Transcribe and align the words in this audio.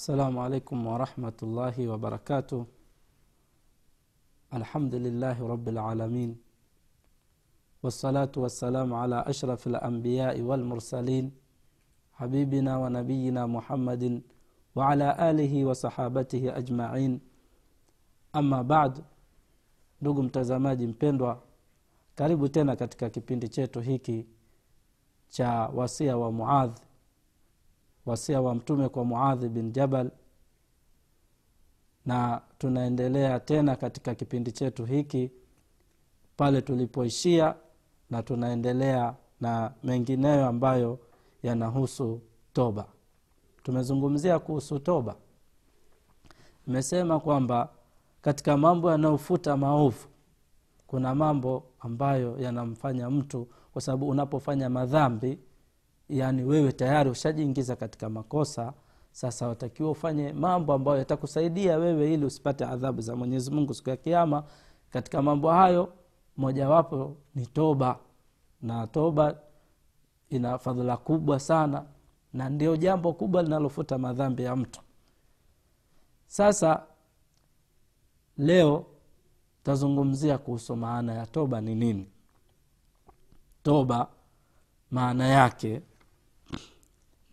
السلام 0.00 0.38
عليكم 0.38 0.78
ورحمة 0.86 1.38
الله 1.42 1.76
وبركاته 1.88 2.60
الحمد 4.54 4.94
لله 4.94 5.36
رب 5.52 5.66
العالمين 5.68 6.30
والصلاة 7.82 8.32
والسلام 8.36 8.94
على 8.94 9.18
أشرف 9.26 9.66
الأنبياء 9.66 10.40
والمرسلين 10.40 11.26
حبيبنا 12.12 12.72
ونبينا 12.78 13.46
محمد 13.46 14.22
وعلى 14.76 15.08
آله 15.30 15.52
وصحابته 15.64 16.42
أجمعين 16.56 17.20
أما 18.36 18.62
بعد 18.62 19.04
ndugu 20.02 20.22
mtazamaji 20.22 20.86
mpendwa 20.86 21.42
karibu 22.14 22.48
tena 22.48 22.76
katika 22.76 23.10
kipindi 23.10 23.48
chetu 23.48 23.80
hiki 23.80 24.26
cha 25.28 25.50
wasia 25.74 26.16
wa 26.16 26.32
muadh 26.32 26.76
wasia 28.05 28.41
wa 28.41 28.55
mtume 28.55 28.89
kwa 28.89 29.05
muadhi 29.05 29.49
bin 29.49 29.71
jabal. 29.71 30.11
Na 32.05 32.41
tunaendelea 32.57 33.39
tena 33.39 33.75
katika 33.75 34.15
kipindi 34.15 34.51
chetu 34.51 34.85
hiki 34.85 35.31
pale 36.37 36.61
tulipoishia 36.61 37.55
na 38.09 38.23
tunaendelea 38.23 39.15
na 39.41 39.73
mengineyo 39.83 40.47
ambayo 40.47 40.99
yanahusu 41.43 42.21
toba. 42.53 42.85
Tumezungumzia 43.63 44.39
kuhusu 44.39 44.79
toba. 44.79 45.15
Imesema 46.67 47.19
kwamba 47.19 47.69
katika 48.21 48.57
mambo 48.57 48.91
yanayofuta 48.91 49.57
maovu 49.57 50.07
kuna 50.87 51.15
mambo 51.15 51.63
ambayo 51.79 52.39
yanamfanya 52.39 53.09
mtu 53.09 53.47
kwa 53.73 53.81
sababu 53.81 54.09
unapofanya 54.09 54.69
madhambi 54.69 55.39
yani 56.11 56.43
wewe 56.43 56.71
tayari 56.71 57.09
ushajiingiza 57.09 57.75
katika 57.75 58.09
makosa 58.09 58.73
sasa 59.11 59.47
watakiwa 59.47 59.91
ufanye 59.91 60.33
mambo 60.33 60.73
ambayo 60.73 60.97
yatakusaidia 60.97 61.77
wewe 61.77 62.13
ili 62.13 62.25
usipate 62.25 62.65
adhabu 62.65 63.01
za 63.01 63.15
mwenyezi 63.15 63.51
mungu 63.51 63.73
siku 63.73 63.89
ya 63.89 63.97
kiama 63.97 64.43
katika 64.89 65.21
mambo 65.21 65.49
hayo 65.51 65.93
mojawapo 66.37 67.17
ni 67.35 67.45
toba. 67.45 67.99
Na 68.61 68.87
toba 68.87 69.39
ina 70.29 70.57
fadhila 70.57 70.97
kubwa 70.97 71.39
sana 71.39 71.85
na 72.33 72.49
ndio 72.49 72.77
jambo 72.77 73.13
kubwa 73.13 73.43
linalofuta 73.43 73.97
madhambi 73.97 74.43
ya 74.43 74.55
mtu. 74.55 74.81
Sasa 76.27 76.83
leo 78.37 78.85
tazungumzia 79.63 80.37
kuhusu 80.37 80.75
maana 80.75 81.13
ya 81.13 81.25
toba 81.25 81.61
ni 81.61 81.75
nini. 81.75 82.07
Toba 83.63 84.07
maana 84.91 85.27
yake 85.27 85.81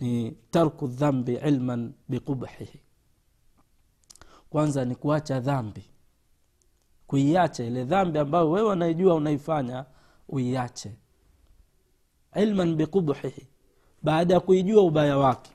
ni 0.01 0.31
tarku 0.51 0.87
dhambi 0.87 1.35
ilman 1.35 1.93
biqubhihi. 2.09 2.81
Kwanza 4.51 4.85
ni 4.85 4.95
kuacha 4.95 5.41
dhambi. 5.41 5.85
Kuiacha 7.07 7.65
ile 7.65 7.85
dhambi 7.85 8.19
ambayo 8.19 8.51
wewe 8.51 8.69
unaijua 8.73 9.15
unaifanya 9.15 9.85
uiache. 10.29 10.93
Ilman 12.35 12.75
biqubhihi. 12.77 13.47
Baada 14.03 14.35
ya 14.35 14.41
kuijua 14.41 14.83
ubaya 14.83 15.19
wake. 15.19 15.51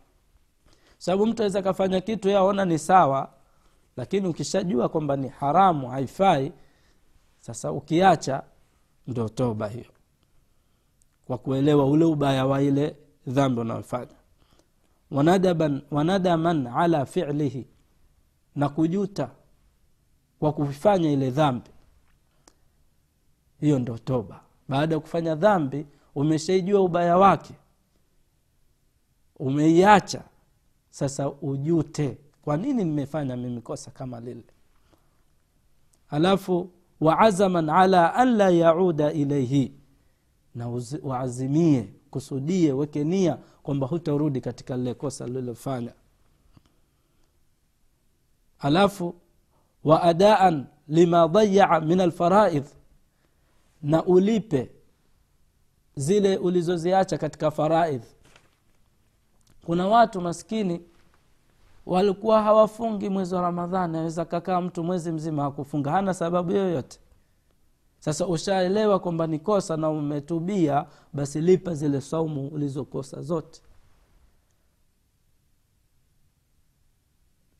Sababu 0.97 1.25
mtu 1.27 1.41
aweza 1.43 1.59
akafanya 1.59 2.01
kitu 2.01 2.29
yaona 2.29 2.65
ni 2.65 2.79
sawa 2.79 3.33
lakini 3.97 4.27
ukishajua 4.27 4.89
kwamba 4.89 5.15
ni 5.15 5.27
haramu 5.27 5.87
haifai 5.89 6.53
sasa 7.39 7.71
ukiacha 7.71 8.43
ndo 9.07 9.29
toba 9.29 9.67
hiyo. 9.67 9.91
Kwa 11.25 11.37
kuelewa 11.37 11.85
ule 11.85 12.05
ubaya 12.05 12.45
wa 12.45 12.61
ile 12.61 12.95
dhambi 13.27 13.61
unayofanya 13.61 14.15
wanadaban 15.13 15.81
wanadaman 15.91 16.67
ala 16.67 17.05
filihi 17.05 17.67
na 18.55 18.69
kujuta 18.69 19.29
kwa 20.39 20.53
kufanya 20.53 21.11
ile 21.11 21.31
dhambi. 21.31 21.69
Hiyo 23.59 23.79
ndo 23.79 23.97
toba. 23.97 24.41
Baada 24.69 24.95
ya 24.95 25.01
kufanya 25.01 25.35
dhambi 25.35 25.85
umeshaijua 26.15 26.81
ubaya 26.81 27.17
wake 27.17 27.53
umeiacha. 29.39 30.21
Sasa 30.89 31.29
ujute 31.29 32.17
kwa 32.41 32.57
nini 32.57 32.83
nimefanya 32.83 33.37
mimi 33.37 33.61
kosa 33.61 33.91
kama 33.91 34.19
lile? 34.19 34.43
Alafu 36.09 36.69
waazaman 37.01 37.69
ala 37.69 38.13
an 38.15 38.35
la 38.35 38.49
yauda 38.49 39.11
ilaihi 39.13 39.73
na 40.55 40.67
waazimie 41.03 41.89
kusudie 42.13 42.71
weke 42.73 43.03
nia 43.03 43.37
kwamba 43.63 43.87
hutarudi 43.87 44.41
katika 44.41 44.77
lile 44.77 44.93
kosa 44.93 45.25
lililofanya 45.27 45.93
alafu 48.59 49.15
wa 49.83 50.03
adaan 50.03 50.65
lima 50.87 51.27
dayaa 51.27 51.79
min 51.79 51.99
alfaraidh 51.99 52.65
na 53.81 54.03
ulipe 54.05 54.71
zile 55.95 56.37
ulizoziacha 56.37 57.17
katika 57.17 57.51
faraidh. 57.51 58.03
Kuna 59.65 59.87
watu 59.87 60.21
maskini 60.21 60.81
walikuwa 61.85 62.43
hawafungi 62.43 63.09
mwezi 63.09 63.35
wa 63.35 63.41
ramadhani 63.41 63.97
aweza 63.97 64.25
kakaa 64.25 64.61
mtu 64.61 64.83
mwezi 64.83 65.11
mzima 65.11 65.43
hakufunga 65.43 65.91
hana 65.91 66.13
sababu 66.13 66.51
yoyote 66.51 66.99
sasa 68.03 68.27
ushaelewa 68.27 68.99
kwamba 68.99 69.27
ni 69.27 69.39
kosa 69.39 69.77
na 69.77 69.89
umetubia 69.89 70.85
basi 71.13 71.41
lipa 71.41 71.73
zile 71.73 72.01
saumu 72.01 72.47
ulizokosa 72.47 73.21
zote. 73.21 73.61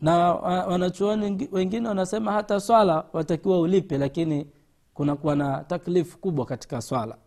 Na 0.02 0.34
wanachuoni 0.36 1.50
wengine 1.52 1.88
wanasema 1.88 2.32
hata 2.32 2.60
swala 2.60 3.06
watakiwa 3.14 3.60
ulipe 3.60 3.98
lakini 3.98 4.48
kunakuwa 4.94 5.36
na 5.36 5.64
taklifu 5.64 6.18
kubwa 6.18 6.46
katika 6.46 6.82
swala. 6.82 7.18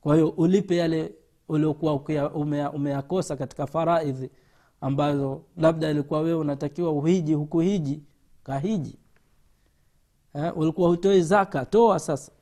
Kwa 0.00 0.14
hiyo 0.14 0.28
ulipe 0.28 0.76
yale 0.76 1.14
uliokuwa 1.48 1.94
umeyakosa 2.74 3.36
katika 3.36 3.66
faraidhi 3.66 4.30
ambazo 4.80 5.42
labda 5.56 5.90
ilikuwa 5.90 6.20
wewe 6.20 6.38
unatakiwa 6.38 6.90
uhiji 6.92 7.34
hukuhiji 7.34 8.02
kahiji 8.42 8.98
eh, 10.34 10.58
ulikuwa 10.58 10.88
hutoi 10.88 11.22
zaka 11.22 11.64
toa 11.64 11.98
sasa. 11.98 12.32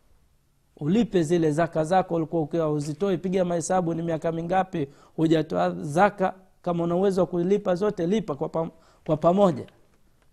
Ulipe 0.77 1.23
zile 1.23 1.53
zaka 1.53 1.85
zako 1.85 2.15
ulikuwa 2.15 2.43
ukiwa 2.43 2.73
uzitoi 2.73 3.19
piga 3.19 3.45
mahesabu 3.45 3.95
ni 3.95 4.03
miaka 4.03 4.33
mingapi 4.33 4.89
hujatoa 5.17 5.71
zaka. 5.71 6.35
Kama 6.63 6.85
una 6.85 6.97
uwezo 6.97 7.21
wa 7.21 7.27
kulipa 7.27 7.75
zote 7.75 8.07
lipa 8.07 8.35
kwa, 8.35 8.49
pam, 8.49 8.71
kwa 9.07 9.17
pamoja. 9.17 9.67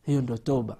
Hiyo 0.05 0.21
ndo 0.21 0.37
toba. 0.37 0.77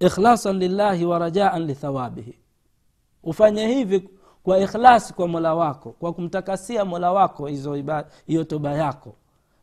Ikhlasan 0.00 0.58
lillahi 0.58 1.04
wa 1.04 1.18
rajaan 1.18 1.62
lithawabihi 1.66 2.34
ufanye 3.22 3.66
hivi 3.68 4.08
kwa 4.42 4.58
ikhlasi 4.58 5.14
kwa 5.14 5.28
mola 5.28 5.54
wako 5.54 5.90
kwa 5.92 6.12
kumtakasia 6.12 6.84
mola 6.84 7.12
wako 7.12 7.46
hiyo 8.26 8.44
toba 8.44 8.72
yako 8.72 9.14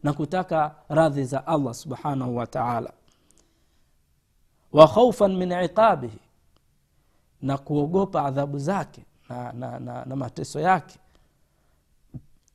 na 0.04 0.14
kutaka 0.14 0.76
radhi 0.90 1.24
za 1.24 1.48
allah 1.48 1.74
subhanahu 1.74 2.36
wa 2.38 2.48
taala 2.48 2.94
wa 4.74 4.88
khaufan 4.88 5.36
min 5.38 5.52
iqabihi 5.52 6.20
na 7.42 7.58
kuogopa 7.58 8.26
adhabu 8.26 8.60
zake 8.60 9.06
na, 9.30 9.52
na, 9.54 9.80
na, 9.80 10.06
na 10.06 10.16
mateso 10.16 10.60
yake. 10.60 11.00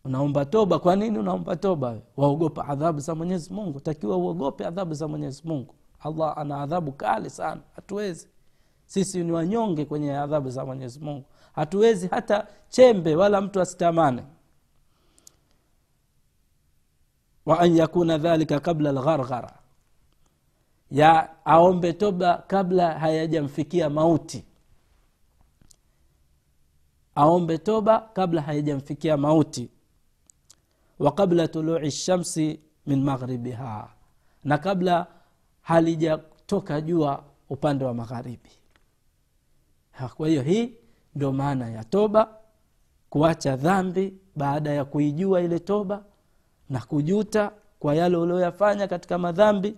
Unaomba 0.04 0.44
toba 0.44 0.78
kwa 0.78 0.96
nini 0.96 1.18
unaomba 1.18 1.56
toba? 1.56 1.98
Waogopa 2.16 2.68
adhabu 2.68 3.00
za 3.00 3.14
mwenyezi 3.14 3.52
mungu. 3.52 3.80
Takiwa 3.80 4.16
uogope 4.16 4.66
adhabu 4.66 4.94
za 4.94 5.08
mwenyezi 5.08 5.42
mungu. 5.44 5.74
Allah 6.00 6.38
ana 6.38 6.62
adhabu 6.62 6.92
kali 6.92 7.30
sana. 7.30 7.60
Hatuwezi. 7.76 8.28
Sisi 8.86 9.24
ni 9.24 9.32
wanyonge 9.32 9.84
kwenye 9.84 10.16
adhabu 10.18 10.50
za 10.50 10.64
mwenyezi 10.64 11.00
mungu. 11.00 11.24
Hatuwezi 11.52 12.08
hata 12.08 12.46
chembe 12.68 13.16
wala 13.16 13.40
mtu 13.40 13.60
asitamane. 13.60 14.22
Wa 17.46 17.58
an 17.60 17.76
yakuna 17.76 18.18
dhalika 18.18 18.60
kabla 18.60 18.92
lgharghara 18.92 19.52
ya 20.92 21.28
aombe 21.46 21.92
toba 21.92 22.38
kabla 22.46 22.98
hayajamfikia 22.98 23.90
mauti. 23.90 24.44
Aombe 27.14 27.58
toba 27.58 28.00
kabla 28.00 28.42
hayajamfikia 28.42 29.16
mauti. 29.16 29.70
Wa 30.98 31.12
kabla 31.12 31.48
tului 31.48 31.90
shamsi 31.90 32.60
min 32.86 33.02
maghribiha 33.04 33.88
na 34.44 34.58
kabla 34.58 35.06
halijatoka 35.62 36.80
jua 36.80 37.24
upande 37.50 37.84
wa 37.84 37.94
magharibi. 37.94 38.50
Kwa 40.16 40.28
hiyo 40.28 40.42
hii 40.42 40.74
ndio 41.14 41.32
maana 41.32 41.68
ya 41.70 41.84
toba 41.84 42.38
kuacha 43.10 43.56
dhambi 43.56 44.14
baada 44.36 44.70
ya 44.72 44.84
kuijua 44.84 45.40
ile 45.40 45.58
toba 45.58 46.04
na 46.70 46.80
kujuta 46.80 47.52
kwa 47.78 47.94
yale 47.94 48.16
ulioyafanya 48.16 48.88
katika 48.88 49.18
madhambi 49.18 49.76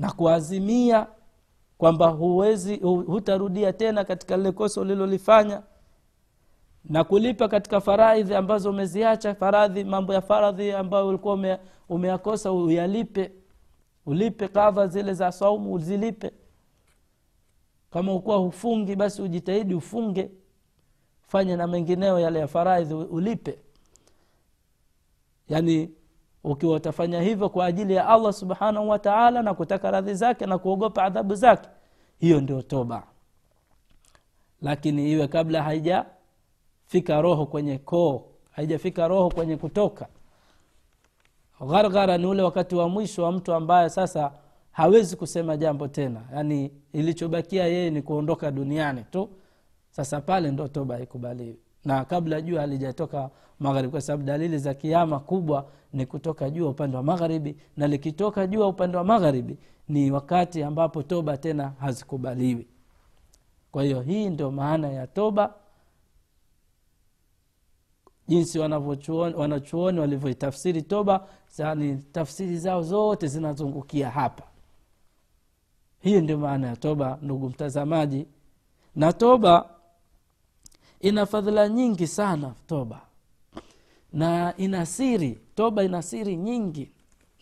na 0.00 0.12
kuazimia 0.12 1.06
kwamba 1.78 2.08
huwezi 2.08 2.76
hutarudia 3.06 3.72
tena 3.72 4.04
katika 4.04 4.36
lile 4.36 4.52
kosa 4.52 4.80
ulilolifanya 4.80 5.62
na 6.84 7.04
kulipa 7.04 7.48
katika 7.48 7.80
faradhi 7.80 8.34
ambazo 8.34 8.70
umeziacha 8.70 9.34
faradhi 9.34 9.84
mambo 9.84 10.14
ya 10.14 10.20
faradhi 10.20 10.72
ambayo 10.72 11.08
ulikuwa 11.08 11.34
ume, 11.34 11.58
umeyakosa 11.88 12.52
uyalipe 12.52 13.32
ulipe 14.06 14.48
kadha 14.48 14.86
zile 14.86 15.14
za 15.14 15.32
saumu 15.32 15.72
uzilipe. 15.72 16.32
Kama 17.90 18.14
ukuwa 18.14 18.36
hufungi 18.36 18.96
basi 18.96 19.22
ujitahidi 19.22 19.74
ufunge 19.74 20.30
fanye 21.28 21.56
na 21.56 21.66
mengineo 21.66 22.20
yale 22.20 22.38
ya 22.38 22.46
faraidhi 22.48 22.94
ulipe. 22.94 23.58
Yaani 25.48 25.90
ukiwa 26.44 26.76
utafanya 26.76 27.20
hivyo 27.20 27.48
kwa 27.48 27.66
ajili 27.66 27.94
ya 27.94 28.08
allah 28.08 28.32
subhanahu 28.32 28.88
wataala 28.88 29.42
na 29.42 29.54
kutaka 29.54 29.90
radhi 29.90 30.14
zake 30.14 30.46
na 30.46 30.58
kuogopa 30.58 31.02
adhabu 31.04 31.34
zake 31.34 31.68
hiyo 32.18 32.40
ndio 32.40 32.62
toba. 32.62 33.02
Lakini 34.62 35.12
iwe 35.12 35.28
kabla 35.28 35.62
haijafika 35.62 37.20
roho 37.22 37.46
kwenye 37.46 37.78
koo 37.78 38.22
haijafika 38.50 39.08
roho 39.08 39.28
kwenye 39.30 39.56
kutoka. 39.56 40.06
Gharghara 41.68 42.18
ni 42.18 42.26
ule 42.26 42.42
wakati 42.42 42.74
wa 42.74 42.88
mwisho 42.88 43.22
wa 43.22 43.32
mtu 43.32 43.54
ambaye 43.54 43.88
sasa 43.90 44.32
hawezi 44.72 45.16
kusema 45.16 45.56
jambo 45.56 45.88
tena. 45.88 46.20
Yaani 46.32 46.70
ilichobakia 46.92 47.66
yeye 47.66 47.90
ni 47.90 48.02
kuondoka 48.02 48.50
duniani 48.50 49.04
tu. 49.04 49.28
Sasa 49.90 50.20
pale 50.20 50.50
ndo 50.50 50.68
toba 50.68 50.94
haikubaliwi 50.96 51.58
na 51.84 52.04
kabla 52.04 52.40
jua 52.40 52.60
halijatoka 52.60 53.30
magharibi 53.60 53.90
kwa 53.90 54.00
sababu 54.00 54.22
dalili 54.22 54.58
za 54.58 54.74
kiama 54.74 55.20
kubwa 55.20 55.66
ni 55.92 56.06
kutoka 56.06 56.50
jua 56.50 56.68
upande 56.70 56.96
wa 56.96 57.02
magharibi 57.02 57.56
na 57.76 57.86
likitoka 57.86 58.46
jua 58.46 58.66
upande 58.68 58.96
wa 58.96 59.04
magharibi 59.04 59.58
ni 59.88 60.10
wakati 60.10 60.62
ambapo 60.62 61.02
toba 61.02 61.36
tena 61.36 61.72
hazikubaliwi. 61.80 62.66
Kwa 63.72 63.82
hiyo 63.82 64.00
hii 64.00 64.30
ndio 64.30 64.50
maana 64.50 64.88
ya 64.88 65.06
toba 65.06 65.54
jinsi 68.28 68.58
wanachuoni 69.36 70.00
walivyoitafsiri 70.00 70.82
toba 70.82 71.26
ni 71.76 71.96
tafsiri 71.96 72.58
zao 72.58 72.82
zote 72.82 73.26
zinazungukia 73.26 74.10
hapa. 74.10 74.42
Hii 76.00 76.20
ndio 76.20 76.38
maana 76.38 76.66
ya 76.66 76.76
toba 76.76 77.18
ndugu 77.22 77.48
mtazamaji. 77.48 78.26
Na 78.96 79.12
toba 79.12 79.70
ina 81.00 81.26
fadhila 81.26 81.68
nyingi 81.68 82.06
sana 82.06 82.54
toba. 82.66 83.00
Na 84.12 84.56
ina 84.56 84.86
siri 84.86 85.40
toba 85.54 85.82
ina 85.84 86.02
siri 86.02 86.36
nyingi. 86.36 86.90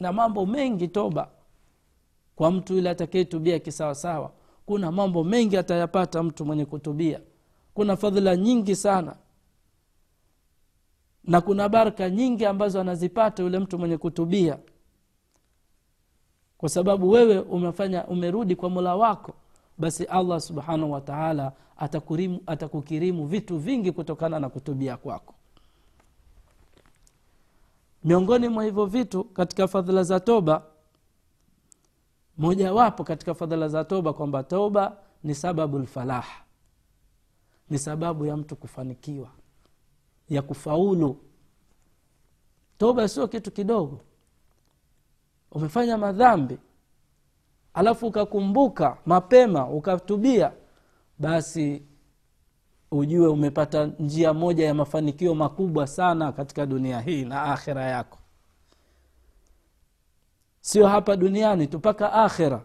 Na 0.01 0.13
mambo 0.13 0.47
mengi 0.47 0.89
toba. 0.89 1.29
Kwa 2.37 2.51
mtu 2.51 2.75
yule 2.75 2.91
atakayetubia 2.91 3.59
kisawasawa 3.59 4.33
kuna 4.67 4.93
mambo 4.93 5.25
mengi 5.25 5.57
atayapata 5.57 6.23
mtu 6.23 6.45
mwenye 6.45 6.65
kutubia. 6.65 7.21
Kuna 7.75 7.97
fadhila 7.97 8.37
nyingi 8.37 8.77
sana. 8.77 9.17
Na 11.25 11.41
kuna 11.41 11.69
baraka 11.69 12.11
nyingi 12.11 12.47
ambazo 12.47 12.81
anazipata 12.81 13.43
yule 13.43 13.59
mtu 13.59 13.79
mwenye 13.79 13.97
kutubia. 13.97 14.59
Kwa 16.59 16.69
sababu 16.69 17.11
wewe 17.11 17.39
umefanya 17.39 18.07
umerudi 18.07 18.57
kwa 18.57 18.71
mula 18.71 18.97
wako 18.97 19.33
basi 19.79 20.05
allah 20.05 20.41
subhanahu 20.41 20.93
wataala 20.93 21.53
atakurimu 21.79 22.41
atakukirimu 22.47 23.27
vitu 23.27 23.59
vingi 23.59 23.93
kutokana 23.93 24.41
na 24.41 24.49
kutubia 24.49 24.97
kwako. 24.97 25.35
Miongoni 28.05 28.49
mwa 28.49 28.65
hivyo 28.65 28.87
vitu 28.87 29.25
katika 29.25 29.69
fadhila 29.69 30.03
za 30.03 30.21
toba 30.21 30.63
mojawapo 32.39 33.05
katika 33.05 33.35
fadhila 33.35 33.69
za 33.69 33.85
toba 33.85 34.13
kwamba 34.13 34.43
toba 34.43 34.97
ni 35.25 35.35
sababu 35.35 35.79
lfalah 35.79 36.27
ni 37.71 37.79
sababu 37.79 38.27
ya 38.27 38.37
mtu 38.37 38.57
kufanikiwa 38.57 39.29
ya 40.29 40.43
kufaulu. 40.43 41.17
Toba 42.79 43.09
sio 43.09 43.29
kitu 43.29 43.51
kidogo. 43.51 44.01
Umefanya 45.51 45.99
madhambi 45.99 46.59
alafu 47.75 48.07
ukakumbuka 48.07 48.99
mapema 49.07 49.69
ukatubia 49.69 50.53
basi 51.19 51.83
ujue 52.91 53.27
umepata 53.29 53.87
njia 53.87 54.33
moja 54.35 54.67
ya 54.67 54.75
mafanikio 54.75 55.35
makubwa 55.35 55.87
sana 55.87 56.33
katika 56.33 56.67
dunia 56.67 57.01
hii 57.01 57.25
na 57.25 57.43
akhira 57.43 57.85
yako. 57.85 58.19
Sio 60.61 60.87
hapa 60.89 61.17
duniani 61.17 61.67
tu 61.67 61.79
mpaka 61.79 62.13
akhira 62.13 62.65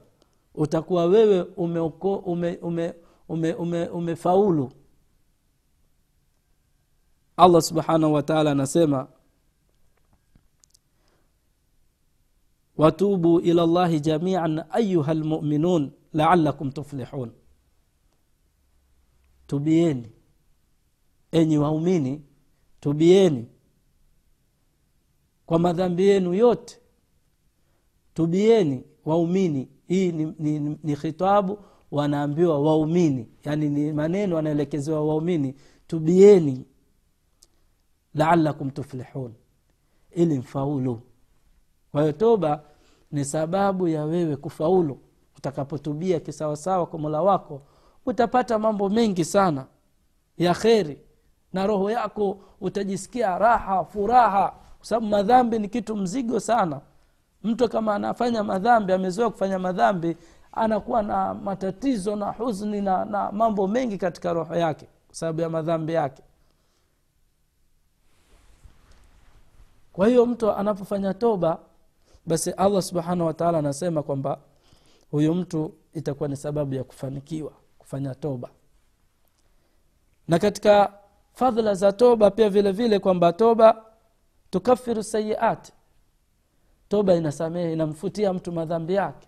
utakuwa 0.55 1.05
wewe 1.05 1.41
umeuko, 1.41 2.15
ume, 2.15 2.55
ume, 2.61 2.93
ume, 3.29 3.53
ume, 3.53 3.87
umefaulu. 3.87 4.71
Allah 7.37 7.61
subhanahu 7.61 8.13
wataala 8.13 8.51
anasema 8.51 9.07
watubu 12.77 13.39
ila 13.39 13.65
llahi 13.67 13.99
jamian 13.99 14.63
ayuha 14.69 15.13
lmuminun 15.13 15.91
laalakum 16.13 16.71
tuflihun 16.71 17.31
tubieni. 19.47 20.11
Enyi 21.31 21.57
waumini 21.57 22.21
tubieni. 22.79 23.47
Kwa 25.45 25.59
madhambi 25.59 26.07
yenu 26.07 26.33
yote 26.33 26.79
tubieni 28.13 28.83
waumini. 29.05 29.69
Hii 29.87 30.11
ni, 30.11 30.33
ni, 30.39 30.77
ni 30.83 30.95
khitabu 30.95 31.59
wanaambiwa 31.91 32.59
waumini. 32.61 33.27
Yani 33.43 33.69
ni 33.69 33.93
maneno 33.93 34.35
wanaelekezewa 34.35 35.05
waumini. 35.05 35.55
Tubieni. 35.87 36.65
Laalakum 38.13 38.69
tuflihun. 38.71 39.33
Ili 40.11 40.39
mfaulu. 40.39 41.01
Kwa 41.91 42.01
hiyo 42.01 42.13
toba 42.13 42.63
ni 43.11 43.25
sababu 43.25 43.87
ya 43.87 44.05
wewe 44.05 44.35
kufaulu. 44.35 44.99
Utakapotubia 45.37 46.19
kisawasawa 46.19 46.85
kwa 46.85 46.99
mola 46.99 47.21
wako 47.21 47.61
utapata 48.05 48.59
mambo 48.59 48.89
mengi 48.89 49.25
sana. 49.25 49.65
Ya 50.37 50.53
kheri. 50.53 50.99
Na 51.53 51.67
roho 51.67 51.91
yako 51.91 52.39
utajisikia 52.61 53.37
raha 53.37 53.85
furaha. 53.85 54.47
Kwa 54.77 54.85
sababu 54.87 55.07
madhambi 55.07 55.59
ni 55.59 55.69
kitu 55.69 55.95
mzigo 55.95 56.39
sana. 56.39 56.81
Mtu 57.43 57.69
kama 57.69 57.95
anafanya 57.95 58.43
madhambi 58.43 58.93
amezoea 58.93 59.29
kufanya 59.29 59.59
madhambi 59.59 60.17
anakuwa 60.51 61.03
na 61.03 61.33
matatizo 61.33 62.15
na 62.15 62.31
huzni 62.31 62.81
na, 62.81 63.05
na 63.05 63.31
mambo 63.31 63.67
mengi 63.67 63.97
katika 63.97 64.33
roho 64.33 64.55
yake 64.55 64.87
kwa 65.07 65.15
sababu 65.15 65.41
ya 65.41 65.49
madhambi 65.49 65.93
yake. 65.93 66.23
Kwa 69.93 70.07
hiyo 70.07 70.25
mtu 70.25 70.51
anapofanya 70.51 71.13
toba 71.13 71.59
basi 72.25 72.51
allah 72.51 72.81
subhanahu 72.81 73.27
wataala 73.27 73.57
anasema 73.57 74.03
kwamba 74.03 74.39
huyu 75.11 75.33
mtu 75.35 75.73
itakuwa 75.93 76.29
ni 76.29 76.35
sababu 76.35 76.75
ya 76.75 76.83
kufanikiwa 76.83 77.51
kufanya 77.93 78.15
toba. 78.15 78.49
Na 80.27 80.39
katika 80.39 80.93
fadhila 81.33 81.73
za 81.73 81.91
toba 81.91 82.31
pia 82.31 82.49
vile 82.49 82.71
vile 82.71 82.99
kwamba 82.99 83.33
toba 83.33 83.85
tukafiru 84.49 85.03
sayiat. 85.03 85.71
Toba 86.89 87.13
inasamehe 87.15 87.73
inamfutia 87.73 88.33
mtu 88.33 88.51
madhambi 88.51 88.93
yake 88.93 89.27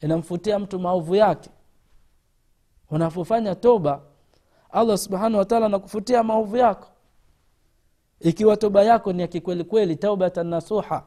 inamfutia 0.00 0.58
mtu 0.58 0.78
maovu 0.78 1.14
yake. 1.14 1.50
Unapofanya 2.90 3.54
toba 3.54 4.00
allah 4.70 4.98
subhanahu 4.98 5.36
wataala 5.38 5.66
anakufutia 5.66 6.22
maovu 6.22 6.56
yako. 6.56 6.88
Ikiwa 8.20 8.56
toba 8.56 8.82
yako 8.82 9.12
ni 9.12 9.22
ya 9.22 9.28
kikwelikweli 9.28 9.96
taubatan 9.96 10.46
nasuha 10.46 11.04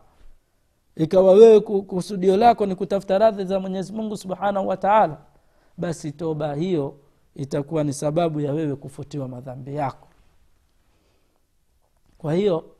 ikawa 0.96 1.34
wewe 1.34 1.60
kusudio 1.60 2.38
lako 2.38 2.66
ni 2.66 2.76
kutafuta 2.76 3.18
radhi 3.18 3.46
za 3.46 3.60
mwenyezi 3.60 3.94
mungu 3.94 4.18
subhanahu 4.18 4.68
wa 4.68 4.78
taala 4.78 5.18
basi 5.78 6.12
toba 6.12 6.56
hiyo 6.56 7.00
itakuwa 7.36 7.84
ni 7.84 7.94
sababu 7.94 8.42
ya 8.42 8.54
wewe 8.54 8.76
kufutiwa 8.76 9.28
madhambi 9.28 9.76
yako. 9.76 10.08
Kwa 12.18 12.34
hiyo 12.34 12.76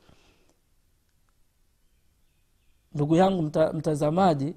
ndugu 2.94 3.16
yangu 3.16 3.42
mta, 3.42 3.72
mtazamaji 3.72 4.54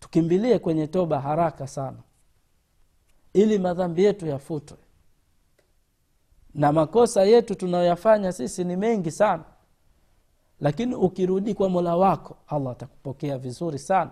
tukimbilie 0.00 0.58
kwenye 0.58 0.86
toba 0.86 1.20
haraka 1.20 1.66
sana 1.66 1.98
ili 3.32 3.58
madhambi 3.58 4.04
yetu 4.04 4.26
yafutwe. 4.26 4.78
Na 6.54 6.72
makosa 6.72 7.22
yetu 7.24 7.54
tunayoyafanya 7.54 8.32
sisi 8.32 8.64
ni 8.64 8.76
mengi 8.76 9.10
sana 9.10 9.44
lakini 10.60 10.94
ukirudi 10.94 11.54
kwa 11.54 11.68
mola 11.68 11.96
wako 11.96 12.36
allah 12.46 12.72
atakupokea 12.72 13.38
vizuri 13.38 13.78
sana 13.78 14.10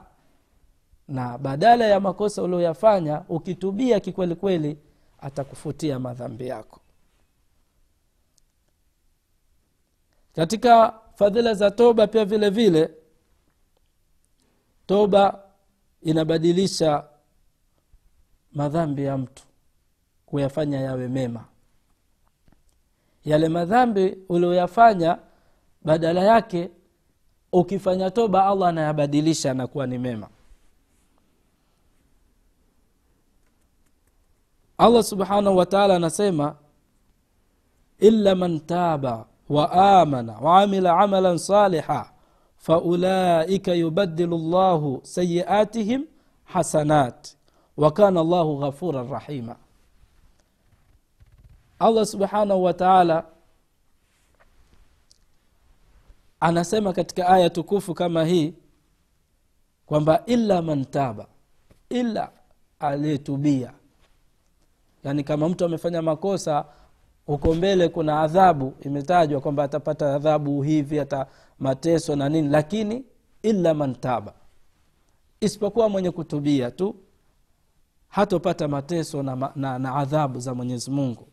na 1.08 1.38
badala 1.38 1.84
ya 1.86 2.00
makosa 2.00 2.42
ulioyafanya 2.42 3.24
ukitubia 3.28 4.00
kikwelikweli 4.00 4.78
atakufutia 5.18 5.98
madhambi 5.98 6.46
yako. 6.48 6.80
Katika 10.34 10.94
fadhila 11.14 11.54
za 11.54 11.70
toba 11.70 12.06
pia 12.06 12.24
vile 12.24 12.50
vile 12.50 12.94
toba 14.86 15.44
inabadilisha 16.02 17.04
madhambi 18.52 19.04
ya 19.04 19.18
mtu 19.18 19.42
kuyafanya 20.26 20.80
yawe 20.80 21.08
mema. 21.08 21.44
Yale 23.24 23.48
madhambi 23.48 24.18
ulioyafanya 24.28 25.18
badala 25.82 26.20
yake 26.20 26.70
ukifanya 27.52 28.10
toba 28.10 28.46
allah 28.46 28.68
anayabadilisha 28.68 29.50
anakuwa 29.50 29.86
ni 29.86 29.98
mema 29.98 30.28
allah 34.82 35.02
subhanahu 35.02 35.56
wataala 35.56 35.96
anasema 35.96 36.56
illa 37.98 38.34
man 38.34 38.60
taba 38.60 39.26
wa 39.48 39.64
amana 40.00 40.38
waamila 40.38 40.98
amalan 40.98 41.38
saliha 41.38 42.12
faulaika 42.56 43.74
yubadilu 43.74 44.38
llahu 44.38 45.00
sayiatihim 45.02 46.04
hasanat 46.44 47.36
wakana 47.76 48.22
llahu 48.24 48.58
ghafuran 48.58 49.08
rahima 49.10 49.56
allah 51.78 52.06
subhanahu 52.06 52.62
wataala 52.64 53.26
anasema 56.40 56.92
katika 56.92 57.28
aya 57.28 57.50
tukufu 57.50 57.94
kama 57.94 58.24
hii 58.24 58.54
kwamba 59.86 60.22
illa 60.26 60.62
man 60.62 60.84
taba 60.84 61.26
illa 61.88 62.32
aliyetubia 62.80 63.72
yaani 65.04 65.24
kama 65.24 65.48
mtu 65.48 65.64
amefanya 65.64 66.02
makosa 66.02 66.64
huko 67.26 67.54
mbele 67.54 67.88
kuna 67.88 68.20
adhabu 68.20 68.72
imetajwa 68.80 69.40
kwamba 69.40 69.64
atapata 69.64 70.14
adhabu 70.14 70.62
hivi 70.62 70.98
hata 70.98 71.26
mateso 71.58 72.16
na 72.16 72.28
nini 72.28 72.48
lakini 72.48 73.04
illa 73.42 73.74
man 73.74 73.94
taba. 73.94 74.32
Isipokuwa 75.40 75.88
mwenye 75.88 76.10
kutubia 76.10 76.70
tu 76.70 76.94
hatopata 78.08 78.68
mateso 78.68 79.22
na, 79.22 79.52
na, 79.56 79.78
na 79.78 79.94
adhabu 79.94 80.40
za 80.40 80.54
mwenyezi 80.54 80.90
mungu. 80.90 81.28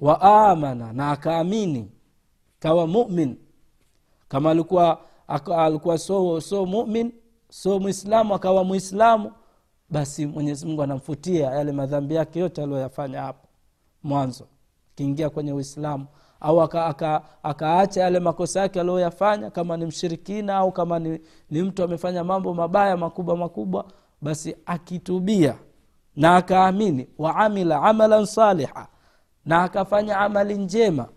Wa 0.00 0.20
amana 0.50 0.92
na 0.92 1.10
akaamini 1.10 1.90
kawa 2.58 2.86
mumin. 2.86 3.36
Kama 4.28 4.50
alikuwa 4.50 5.00
alikuwa 5.56 5.98
so, 5.98 6.40
so 6.40 6.66
mumin 6.66 7.12
so 7.50 7.80
mwislamu 7.80 8.34
akawa 8.34 8.64
mwislamu 8.64 9.32
basi 9.90 10.26
mwenyezi 10.26 10.66
mungu 10.66 10.82
anamfutia 10.82 11.46
yale 11.50 11.72
madhambi 11.72 12.14
yake 12.14 12.38
yote 12.38 12.62
aliyoyafanya 12.62 13.22
hapo 13.22 13.48
mwanzo 14.02 14.46
akiingia 14.94 15.30
kwenye 15.30 15.52
uislamu 15.52 16.06
au 16.40 16.62
akaacha 16.62 17.14
aka, 17.42 17.82
aka, 17.82 18.00
yale 18.00 18.20
makosa 18.20 18.60
yake 18.60 18.80
aliyoyafanya 18.80 19.50
kama 19.50 19.76
ni 19.76 19.86
mshirikina 19.86 20.56
au 20.56 20.72
kama 20.72 20.98
ni, 20.98 21.20
ni 21.50 21.62
mtu 21.62 21.82
amefanya 21.82 22.24
mambo 22.24 22.54
mabaya 22.54 22.96
makubwa 22.96 23.36
makubwa 23.36 23.92
basi 24.22 24.56
akitubia 24.66 25.58
na 26.16 26.36
akaamini 26.36 27.08
waamila 27.18 27.82
amalan 27.82 28.26
saliha 28.26 28.88
na 29.44 29.62
akafanya 29.62 30.18
amali 30.18 30.54
njema 30.54 31.08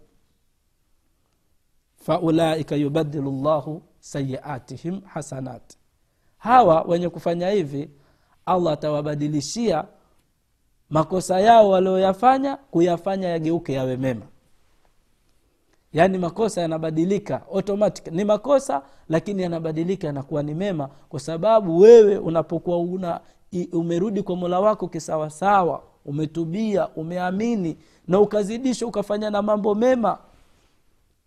faulaika 1.96 2.75
yubadilu 2.75 3.32
llahu 3.32 3.84
sayiatihim 4.00 5.01
hasanat. 5.01 5.78
Hawa 6.38 6.82
wenye 6.82 7.10
kufanya 7.10 7.50
hivi 7.50 7.90
allah 8.45 8.74
atawabadilishia 8.74 9.86
makosa 10.89 11.39
yao 11.39 11.69
walioyafanya 11.69 12.55
kuyafanya 12.57 13.27
yageuke 13.29 13.74
yawe 13.74 13.98
mema. 13.98 14.25
Yaani 15.93 16.17
makosa 16.17 16.62
yanabadilika 16.62 17.41
automatic 17.53 18.07
ni 18.07 18.24
makosa 18.25 18.81
lakini 19.10 19.41
yanabadilika 19.43 20.07
yanakuwa 20.07 20.43
ni 20.43 20.53
mema 20.53 20.88
kwa 21.10 21.19
sababu 21.19 21.79
wewe 21.79 22.17
unapokuwa 22.17 22.77
una 22.79 23.19
umerudi 23.71 24.24
kwa 24.24 24.36
mola 24.36 24.60
wako 24.60 24.88
kisawasawa 24.88 25.83
umetubia 26.05 26.88
umeamini 26.89 27.77
na 28.07 28.19
ukazidisha 28.19 28.88
ukafanya 28.88 29.29
na 29.29 29.41
mambo 29.41 29.75
mema 29.75 30.17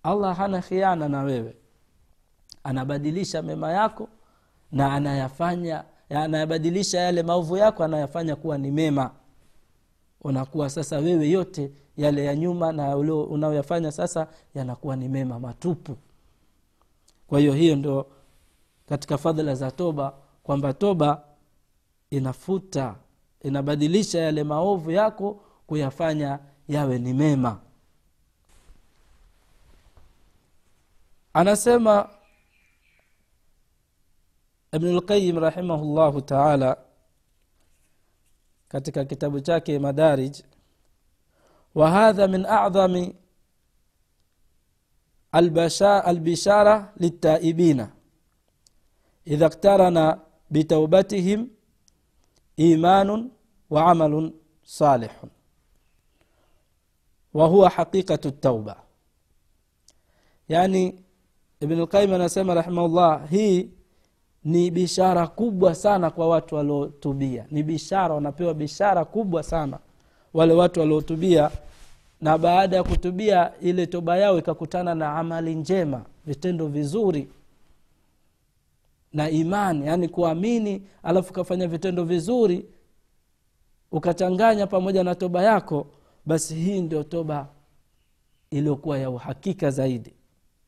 allah 0.02 0.36
hana 0.36 0.60
khiana 0.62 1.08
na 1.08 1.22
wewe. 1.22 1.56
Anabadilisha 2.64 3.42
mema 3.42 3.72
yako 3.72 4.08
na 4.72 4.92
anayafanya 4.92 5.84
anayabadilisha 6.10 7.00
yale 7.00 7.22
maovu 7.22 7.56
yako 7.56 7.84
anayafanya 7.84 8.36
kuwa 8.36 8.58
ni 8.58 8.70
mema. 8.70 9.10
Unakuwa 10.20 10.70
sasa 10.70 10.98
wewe 10.98 11.28
yote 11.30 11.72
yale 11.96 12.24
ya 12.24 12.36
nyuma 12.36 12.72
na 12.72 12.96
unaoyafanya 12.96 13.92
sasa 13.92 14.26
yanakuwa 14.54 14.96
ni 14.96 15.08
mema 15.08 15.40
matupu. 15.40 15.96
Kwa 17.26 17.40
hiyo 17.40 17.52
hiyo 17.52 17.76
ndo 17.76 18.06
katika 18.88 19.18
fadhila 19.18 19.54
za 19.54 19.70
toba 19.70 20.14
kwamba 20.42 20.72
toba 20.72 21.22
inafuta 22.10 22.94
inabadilisha 23.42 24.18
yale 24.20 24.44
maovu 24.44 24.90
yako 24.90 25.40
kuyafanya 25.66 26.38
yawe 26.68 26.98
ni 26.98 27.12
mema. 27.12 27.58
Anasema 31.32 32.08
ابن 34.74 34.88
القيم 34.88 35.38
رحمه 35.38 35.74
الله 35.82 36.20
تعالى 36.20 36.76
كتك 38.70 39.06
كتاب 39.06 39.46
شاكي 39.46 39.78
مدارج 39.78 40.34
وهذا 41.74 42.26
من 42.26 42.46
أعظم 42.46 43.12
البشارة 46.06 46.92
للتائبين 47.00 47.88
إذا 49.26 49.46
اقترن 49.46 50.18
بتوبتهم 50.50 51.50
إيمان 52.58 53.30
وعمل 53.70 54.34
صالح 54.64 55.24
وهو 57.34 57.68
حقيقة 57.68 58.18
التوبة 58.26 58.76
يعني 60.48 61.04
ابن 61.62 61.78
القيم 61.78 62.14
نسمى 62.14 62.54
رحمه 62.54 62.84
الله 62.86 63.14
هي 63.14 63.68
ni 64.44 64.70
bishara 64.70 65.26
kubwa 65.26 65.74
sana 65.74 66.10
kwa 66.10 66.28
watu 66.28 66.54
waliotubia. 66.54 67.46
Ni 67.50 67.62
bishara 67.62 68.14
wanapewa 68.14 68.54
bishara 68.54 69.04
kubwa 69.04 69.42
sana. 69.42 69.78
Wale 70.34 70.54
watu 70.54 70.80
waliotubia 70.80 71.50
na 72.20 72.38
baada 72.38 72.76
ya 72.76 72.82
kutubia 72.82 73.52
ile 73.60 73.86
toba 73.86 74.16
yao 74.16 74.38
ikakutana 74.38 74.94
na 74.94 75.12
amali 75.16 75.54
njema 75.54 76.02
vitendo 76.26 76.66
vizuri 76.66 77.28
na 79.12 79.30
imani 79.30 79.86
yaani 79.86 80.08
kuamini 80.08 80.82
alafu 81.02 81.30
ukafanya 81.30 81.68
vitendo 81.68 82.04
vizuri 82.04 82.64
ukachanganya 83.92 84.66
pamoja 84.66 85.04
na 85.04 85.14
toba 85.14 85.42
yako 85.42 85.86
basi 86.26 86.54
hii 86.54 86.80
ndio 86.80 87.02
toba 87.02 87.46
iliyokuwa 88.50 88.98
ya 88.98 89.10
uhakika 89.10 89.70
zaidi. 89.70 90.12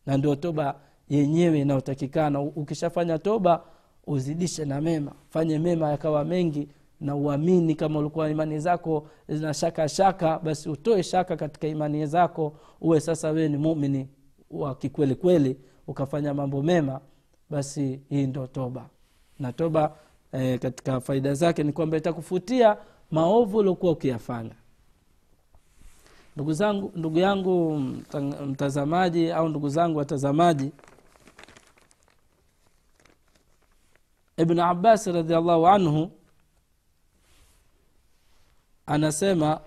Na 0.07 0.17
ndio 0.17 0.37
toba 0.37 0.75
yenyewe 1.09 1.61
inayotakikana 1.61 2.41
ukishafanya 2.41 3.19
toba 3.19 3.63
uzidishe 4.07 4.65
na 4.65 4.81
mema. 4.81 5.13
Fanye 5.31 5.59
mema 5.59 5.91
yakawa 5.91 6.25
mengi 6.25 6.69
na 7.01 7.15
uamini 7.15 7.75
kama 7.75 7.99
ulikuwa 7.99 8.31
imani 8.31 8.59
zako 8.59 9.09
zina 9.29 9.55
shaka 9.55 9.89
shaka 9.89 10.39
basi 10.39 10.69
utoe 10.69 11.03
shaka 11.03 11.37
katika 11.37 11.69
imani 11.69 12.07
zako. 12.07 12.53
Uwe 12.81 13.01
sasa 13.01 13.31
wewe 13.31 13.49
ni 13.49 13.57
mumini 13.57 14.09
wa 14.51 14.75
kikweli 14.75 15.15
kweli 15.15 15.57
ukafanya 15.87 16.35
mambo 16.35 16.63
mema 16.63 17.01
basi 17.51 18.01
hii 18.09 18.27
ndo 18.27 18.47
toba. 18.47 18.89
Na 19.39 19.53
toba 19.53 19.97
e, 20.33 20.59
katika 20.59 21.01
faida 21.01 21.35
zake 21.35 21.63
ni 21.63 21.73
kwamba 21.73 21.97
itakufutia 21.97 22.77
maovu 23.11 23.59
uliokuwa 23.59 23.93
ukiyafanya. 23.93 24.55
Ndugu 26.37 26.53
zangu 26.53 26.93
ndugu 26.97 27.19
yangu 27.19 27.79
mtazamaji 28.47 29.31
au 29.33 29.49
ndugu 29.49 29.69
zangu 29.69 29.99
watazamaji 29.99 30.73
ibn 34.37 34.59
abbas 34.61 35.07
radiallahu 35.07 35.67
anhu 35.69 36.11
anasema 38.87 39.61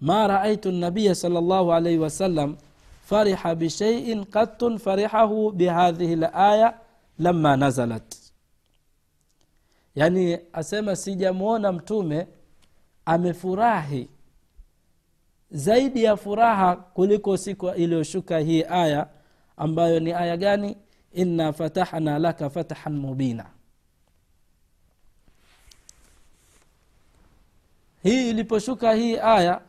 ma 0.00 0.26
raaitu 0.26 0.72
nabiya 0.72 1.14
sal 1.14 1.32
llahu 1.32 1.72
alaihi 1.72 1.98
wasallam 1.98 2.56
fariha 3.04 3.54
bishaiin 3.54 4.24
qattun 4.24 4.78
farihahu 4.78 5.52
bihadhihi 5.52 6.16
laya 6.16 6.78
lama 7.18 7.56
nazalat. 7.56 8.16
Yaani 9.94 10.38
asema 10.52 10.96
sijamwona 10.96 11.72
mtume 11.72 12.26
amefurahi 13.04 14.08
zaidi 15.50 16.04
ya 16.04 16.16
furaha 16.16 16.76
kuliko 16.76 17.36
siku 17.36 17.68
iliyoshuka 17.68 18.38
hii 18.38 18.62
aya. 18.64 19.08
Ambayo 19.56 20.00
ni 20.00 20.12
aya 20.12 20.36
gani 20.36 20.76
inna 21.12 21.52
fatahna 21.52 22.18
laka 22.18 22.50
fathan 22.50 22.92
mubina. 22.98 23.46
Hii 28.02 28.30
iliposhuka 28.30 28.92
hii 28.92 29.16
aya 29.16 29.60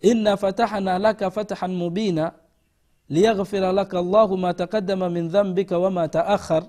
inna 0.00 0.36
fatahna 0.36 0.98
laka 0.98 1.30
fathan 1.30 1.74
mubina 1.74 2.32
liyaghfira 3.08 3.72
laka 3.72 4.02
llahu 4.02 4.36
ma 4.36 4.54
taqadama 4.54 5.10
min 5.10 5.28
dhambika 5.28 5.78
wama 5.78 6.08
taakhar 6.08 6.64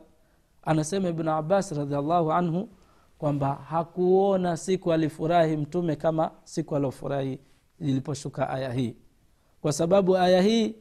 anasema 0.63 1.09
ibnu 1.09 1.31
abbas 1.31 1.71
radiallahu 1.71 2.31
anhu 2.31 2.69
kwamba 3.17 3.55
hakuona 3.55 4.57
siku 4.57 4.93
alifurahi 4.93 5.57
mtume 5.57 5.95
kama 5.95 6.31
siku 6.43 6.75
aliofurahi 6.75 7.39
iliposhuka 7.79 8.49
aya 8.49 8.73
hii. 8.73 8.95
Kwa 9.61 9.73
sababu 9.73 10.17
aya 10.17 10.41
hii 10.41 10.75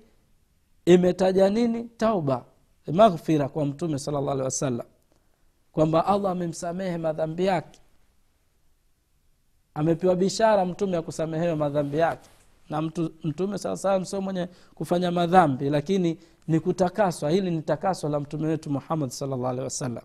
imetaja 0.86 1.50
nini? 1.50 1.84
Tauba. 1.84 2.44
Maghfira 2.92 3.48
kwa 3.48 3.64
mtume 3.66 3.98
sala 3.98 4.20
llah 4.20 4.32
alehi 4.32 4.44
wasallam. 4.44 4.86
Kwamba 5.72 6.06
allah 6.06 6.32
amemsamehe 6.32 6.98
madhambi 6.98 7.44
yake. 7.44 7.80
Amepewa 9.74 10.16
bishara 10.16 10.64
mtume 10.64 10.96
akusamehewa 10.96 11.56
madhambi 11.56 11.98
yake. 11.98 12.30
Na 12.70 12.82
mtu, 12.82 13.10
mtume 13.24 13.58
saa 13.58 13.76
salam 13.76 14.04
sio 14.04 14.20
mwenye 14.20 14.48
kufanya 14.74 15.10
madhambi 15.10 15.70
lakini 15.70 16.18
ni 16.48 16.60
kutakaswa. 16.60 17.30
Hili 17.30 17.50
ni 17.50 17.62
takaswa 17.62 18.10
la 18.10 18.20
mtume 18.20 18.46
wetu 18.48 18.70
muhammad 18.70 19.10
salllah 19.10 19.50
alehi 19.50 19.64
wasallam. 19.64 20.04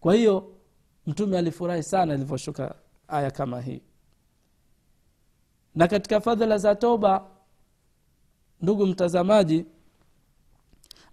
Kwa 0.00 0.14
hiyo 0.14 0.50
mtume 1.06 1.38
alifurahi 1.38 1.82
sana 1.82 2.14
ilivyoshuka 2.14 2.74
aya 3.08 3.30
kama 3.30 3.60
hii. 3.60 3.82
Na 5.74 5.88
katika 5.88 6.20
fadhila 6.20 6.58
za 6.58 6.74
toba 6.74 7.26
ndugu 8.60 8.86
mtazamaji 8.86 9.66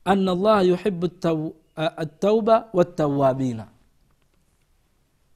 ana 0.05 0.35
llaha 0.35 0.61
yuhibu 0.61 1.07
tauba 2.19 2.67
watawabina 2.73 3.67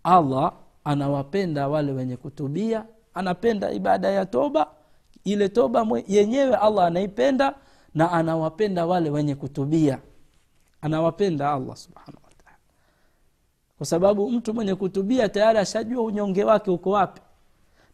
allah 0.03 0.53
anawapenda 0.83 1.67
wale 1.67 1.91
wenye 1.91 2.17
kutubia 2.17 2.85
anapenda 3.13 3.71
ibada 3.71 4.09
ya 4.11 4.25
toba. 4.25 4.67
Ile 5.23 5.49
toba 5.49 5.87
yenyewe 6.07 6.55
allah 6.55 6.85
anaipenda 6.85 7.55
na 7.93 8.11
anawapenda 8.11 8.85
wale 8.85 9.09
wenye 9.09 9.35
kutubia. 9.35 9.99
Anawapenda 10.81 11.51
allah 11.53 11.75
subhanahu 11.75 12.21
wataala 12.25 12.57
kwa 13.77 13.85
sababu 13.85 14.31
mtu 14.31 14.53
mwenye 14.53 14.75
kutubia 14.75 15.29
tayari 15.29 15.59
ashajua 15.59 16.03
unyonge 16.03 16.43
wake 16.43 16.71
uko 16.71 16.89
wapi. 16.89 17.21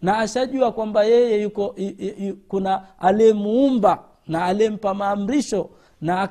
Na 0.01 0.17
ashajua 0.19 0.71
kwamba 0.71 1.03
yeye 1.03 1.41
yuko 1.41 1.73
y, 1.77 1.95
y, 1.99 2.15
y, 2.27 2.33
kuna 2.33 2.99
aliyemuumba 2.99 4.03
na 4.27 4.45
aliyempa 4.45 4.93
maamrisho 4.93 5.69
na 6.01 6.22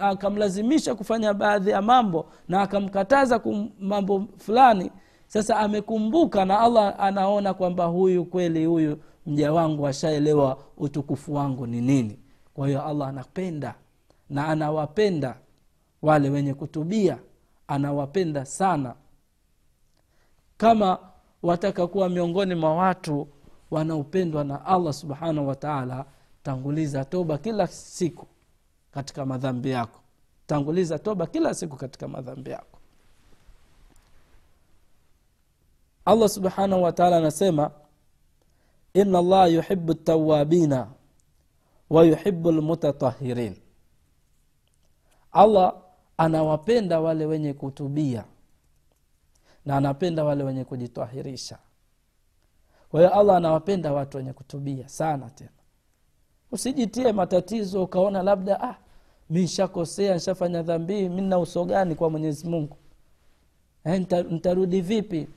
akamlazimisha 0.00 0.94
kufanya 0.94 1.34
baadhi 1.34 1.70
ya 1.70 1.82
mambo 1.82 2.26
na 2.48 2.60
akamkataza 2.62 3.40
mambo 3.80 4.24
fulani. 4.36 4.90
Sasa 5.26 5.56
amekumbuka 5.58 6.44
na 6.44 6.60
allah 6.60 6.94
anaona 6.98 7.54
kwamba 7.54 7.84
huyu 7.84 8.24
kweli 8.24 8.64
huyu 8.66 8.98
mja 9.26 9.52
wangu 9.52 9.86
ashaelewa 9.86 10.58
utukufu 10.76 11.34
wangu 11.34 11.66
ni 11.66 11.80
nini. 11.80 12.18
Kwa 12.54 12.66
hiyo 12.68 12.82
allah 12.86 13.08
anapenda 13.08 13.74
na 14.30 14.48
anawapenda 14.48 15.36
wale 16.02 16.30
wenye 16.30 16.54
kutubia 16.54 17.18
anawapenda 17.68 18.44
sana. 18.44 18.94
Kama 20.56 20.98
wataka 21.42 21.86
kuwa 21.86 22.08
miongoni 22.08 22.54
mwa 22.54 22.74
watu 22.74 23.28
wanaopendwa 23.70 24.44
na 24.44 24.64
allah 24.66 24.92
subhanahu 24.92 25.48
wataala 25.48 26.04
tanguliza 26.42 27.04
toba 27.04 27.38
kila 27.38 27.66
siku 27.66 28.26
katika 28.98 29.26
madhambi 29.26 29.70
yako. 29.70 30.00
Tanguliza 30.46 30.98
toba 30.98 31.26
kila 31.26 31.54
siku 31.54 31.76
katika 31.76 32.08
madhambi 32.08 32.50
yako. 32.50 32.78
Allah 36.04 36.28
subhanahu 36.28 36.82
wataala 36.82 37.16
anasema 37.16 37.70
ina 38.94 39.22
llaha 39.22 39.46
yuhibu 39.46 39.92
ltawabina 39.92 40.88
wa 41.90 42.04
yuhibu 42.04 42.52
lmutatahirin 42.52 43.56
allah 45.32 45.74
anawapenda 46.16 47.00
wale 47.00 47.26
wenye 47.26 47.52
kutubia 47.54 48.24
na 49.64 49.76
anapenda 49.76 50.24
wale 50.24 50.44
wenye 50.44 50.64
kujitahirisha 50.64 51.58
kwa 52.90 53.00
hiyo 53.00 53.14
allah 53.14 53.36
anawapenda 53.36 53.92
watu 53.92 54.16
wenye 54.16 54.32
kutubia 54.32 54.88
sana 54.88 55.30
tena. 55.30 55.50
Usijitie 56.52 57.12
matatizo 57.12 57.84
ukaona 57.84 58.22
labda 58.22 58.60
ah 58.60 58.76
mi 59.30 59.42
nshakosea 59.42 60.14
nshafanya 60.14 60.62
dhambii 60.62 61.08
mi 61.08 61.20
nna 61.20 61.38
uso 61.38 61.64
gani 61.64 61.94
kwa 61.94 62.10
mwenyezi 62.10 62.48
mungu? 62.48 62.76
Eh, 63.84 64.06
ntarudi 64.30 64.80
vipi? 64.80 65.28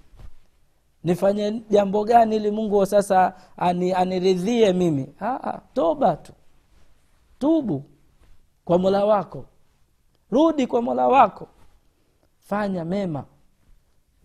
Nifanye 1.04 1.62
jambo 1.70 2.04
gani 2.04 2.36
ili 2.36 2.52
mungu 2.52 2.86
sasa 2.86 3.34
ani, 3.58 3.94
aniridhie 3.94 4.74
mimi? 4.74 5.14
Aa, 5.22 5.60
toba 5.74 6.16
tu. 6.16 6.34
Tubu 7.40 7.84
kwa 8.66 8.78
mola 8.80 9.06
wako. 9.06 9.46
Rudi 10.32 10.68
kwa 10.68 10.82
mola 10.82 11.08
wako. 11.08 11.48
Fanya 12.40 12.86
mema. 12.86 13.26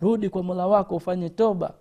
Rudi 0.01 0.29
kwa 0.29 0.43
mola 0.43 0.67
wako 0.67 0.95
ufanye 0.95 1.29
toba. 1.29 1.73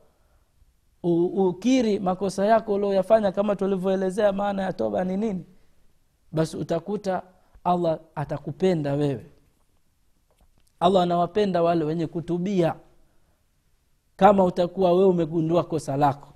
U, 1.03 1.25
ukiri 1.49 1.99
makosa 1.99 2.47
yako 2.47 2.75
ulioyafanya 2.75 3.33
kama 3.33 3.57
tulivyoelezea 3.57 4.33
maana 4.33 4.63
ya 4.63 4.73
toba 4.73 5.05
ni 5.05 5.17
nini? 5.17 5.45
Basi 6.33 6.57
utakuta 6.57 7.23
allah 7.67 7.99
atakupenda 8.15 8.93
wewe. 8.93 9.27
Allah 10.81 11.03
anawapenda 11.03 11.63
wale 11.63 11.85
wenye 11.85 12.07
kutubia. 12.07 12.75
Kama 14.17 14.45
utakuwa 14.45 14.93
wewe 14.93 15.05
umegundua 15.05 15.65
kosa 15.65 15.97
lako. 15.97 16.29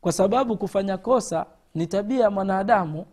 Kwa 0.00 0.12
sababu 0.12 0.56
kufanya 0.56 0.98
kosa 0.98 1.46
ni 1.74 1.86
tabia 1.86 2.20
ya 2.24 2.30
mwanadamu. 2.30 3.06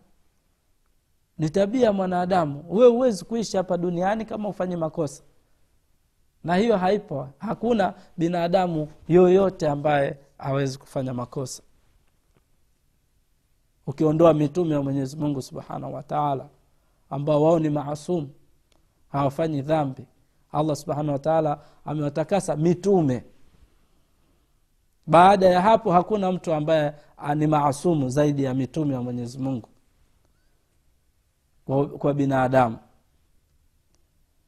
Ni 1.38 1.50
tabia 1.50 1.86
ya 1.86 1.94
mwanadamu. 1.94 2.66
Wewe 2.70 2.92
huwezi 2.92 3.26
kuishi 3.26 3.58
hapa 3.58 3.78
duniani 3.78 4.26
kama 4.26 4.50
ufanye 4.50 4.76
makosa. 4.78 5.24
Na 6.44 6.56
hiyo 6.56 6.78
haipo. 6.78 7.30
Hakuna 7.38 7.94
binadamu 8.18 8.88
yoyote 9.08 9.70
ambaye 9.70 10.18
awezi 10.38 10.78
kufanya 10.78 11.14
makosa 11.14 11.64
ukiondoa 13.88 14.34
mitume 14.34 14.76
wa 14.76 14.84
mwenyezi 14.84 15.18
mungu 15.18 15.42
subhanahu 15.42 15.94
wataala 15.94 16.50
ambao 17.10 17.44
wao 17.44 17.60
ni 17.60 17.70
maasum 17.70 18.30
hawafanyi 19.10 19.62
dhambi. 19.62 20.06
Allah 20.52 20.76
subhanahu 20.76 21.12
wataala 21.12 21.60
amewatakasa 21.86 22.56
mitume. 22.56 23.24
Baada 25.08 25.46
ya 25.46 25.62
hapo 25.62 25.92
hakuna 25.92 26.32
mtu 26.32 26.54
ambaye 26.54 26.94
ni 27.36 27.48
maasumu 27.48 28.10
zaidi 28.10 28.44
ya 28.44 28.54
mitume 28.54 28.96
wa 28.96 29.04
mwenyezi 29.04 29.38
mungu 29.40 29.70
kwa, 32.00 32.14
binadamu. 32.14 32.78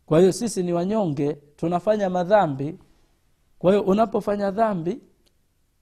Kwa 0.06 0.20
hiyo 0.20 0.32
sisi 0.32 0.64
ni 0.64 0.74
wanyonge 0.74 1.34
tunafanya 1.34 2.10
madhambi. 2.10 2.80
Kwa 3.60 3.72
hiyo 3.72 3.84
unapofanya 3.84 4.52
dhambi 4.52 5.00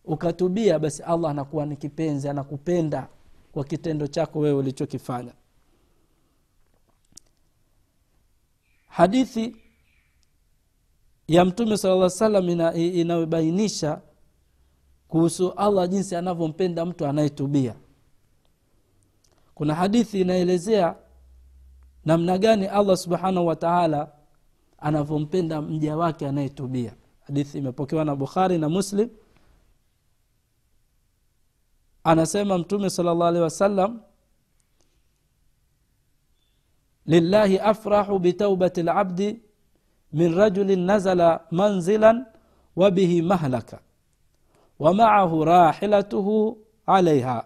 ukatubia 0.06 0.80
basi 0.80 1.04
allah 1.04 1.32
anakuwa 1.32 1.66
ni 1.66 1.78
kipenzi 1.78 2.30
anakupenda 2.30 3.08
kwa 3.58 3.64
kitendo 3.64 4.08
chako 4.08 4.40
wewe 4.40 4.58
ulichokifanya. 4.60 5.34
Hadithi 8.88 9.56
ya 11.28 11.46
mtume 11.46 11.78
sala 11.78 12.10
salam 12.10 12.50
inayobainisha 12.76 13.88
ina 13.88 14.02
kuhusu 15.08 15.52
allah 15.52 15.90
jinsi 15.90 16.16
anavyompenda 16.16 16.86
mtu 16.86 17.06
anayetubia. 17.06 17.76
Kuna 19.56 19.76
hadithi 19.76 20.22
inaelezea 20.22 20.96
namna 22.06 22.38
gani 22.38 22.68
allah 22.68 22.98
subhanahu 22.98 23.48
wataala 23.48 24.12
anavyompenda 24.78 25.62
mja 25.62 25.98
wake 25.98 26.28
anayetubia. 26.28 26.96
Hadithi 27.22 27.58
imepokewa 27.58 28.06
na 28.06 28.16
bukhari 28.16 28.58
na 28.58 28.70
muslim 28.70 29.10
anasema 32.12 32.58
mtume 32.58 32.90
sala 32.90 33.14
llah 33.14 33.28
alehi 33.28 33.44
wasallam 33.44 33.92
lillahi 37.06 37.60
afrahu 37.60 38.20
bitaubati 38.20 38.84
labdi 38.84 39.42
min 40.14 40.36
rajulin 40.36 40.80
nazala 40.80 41.30
manzilan 41.52 42.26
wabihi 42.76 43.22
mahlaka 43.22 43.80
ومعه 44.80 45.32
راحلته 45.44 46.28
عليها 46.88 47.38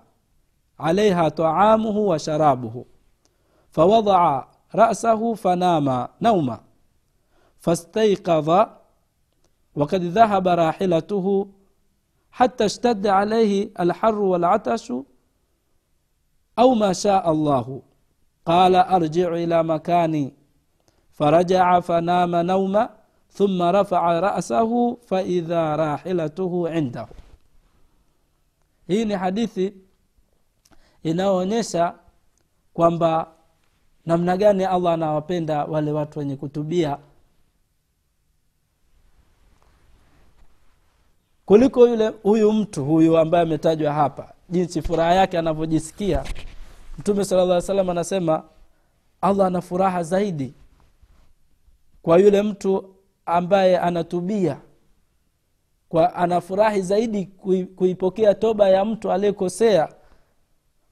عليها 0.79 1.29
طعامه 1.29 1.97
وشرابه 2.11 2.75
فوضع 3.71 4.21
رأسه 4.75 5.33
فنام 5.33 6.07
نوما 6.21 6.57
فاستيقظ 7.59 8.49
وقد 9.75 10.03
ذهب 10.17 10.47
راحلته 10.47 11.25
hata 12.31 12.69
shtadda 12.69 13.17
alaihi 13.17 13.71
alharu 13.75 14.31
walatashu 14.31 15.05
au 16.55 16.75
ma 16.75 16.93
shaa 16.93 17.23
allahu 17.23 17.83
qala 18.45 18.87
arjicu 18.87 19.35
ila 19.35 19.63
makani 19.63 20.33
farajaca 21.11 21.81
fanama 21.81 22.43
nauma 22.43 22.89
thumma 23.37 23.71
rafaca 23.71 24.21
rasahu 24.21 24.99
faidha 25.05 25.77
rahilatuhu 25.77 26.67
indahu 26.67 27.13
hii 28.87 29.05
ni 29.05 29.13
hadithi 29.13 29.73
inayoonyesha 31.03 31.95
kwamba 32.73 33.27
namna 34.05 34.37
gani 34.37 34.65
allah 34.65 34.93
anawapenda 34.93 35.65
wale 35.65 35.91
watu 35.91 36.19
wenye 36.19 36.35
kutubia. 36.35 36.97
Kuliko 41.45 41.87
yule 41.87 42.07
huyu 42.07 42.51
mtu 42.53 42.85
huyu 42.85 43.17
ambaye 43.17 43.43
ametajwa 43.43 43.93
hapa 43.93 44.33
jinsi 44.49 44.81
furaha 44.81 45.13
yake 45.13 45.37
anavyojisikia. 45.39 46.23
Mtume 46.99 47.25
sala 47.25 47.45
llah 47.45 47.61
salam 47.61 47.89
anasema 47.89 48.43
allah 49.21 49.47
ana 49.47 49.61
furaha 49.61 50.03
zaidi 50.03 50.53
kwa 52.01 52.17
yule 52.17 52.41
mtu 52.41 52.95
ambaye 53.25 53.79
anatubia. 53.79 54.57
Kwa 55.89 56.15
anafurahi 56.15 56.81
zaidi 56.81 57.25
kuipokea 57.75 58.33
toba 58.35 58.69
ya 58.69 58.85
mtu 58.85 59.11
aliyekosea 59.11 59.89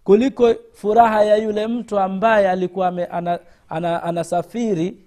kuliko 0.03 0.55
furaha 0.73 1.23
ya 1.23 1.35
yule 1.35 1.67
mtu 1.67 1.99
ambaye 1.99 2.49
alikuwa 2.49 2.87
ame, 2.87 3.05
ana, 3.05 3.39
ana, 3.69 4.03
anasafiri 4.03 5.05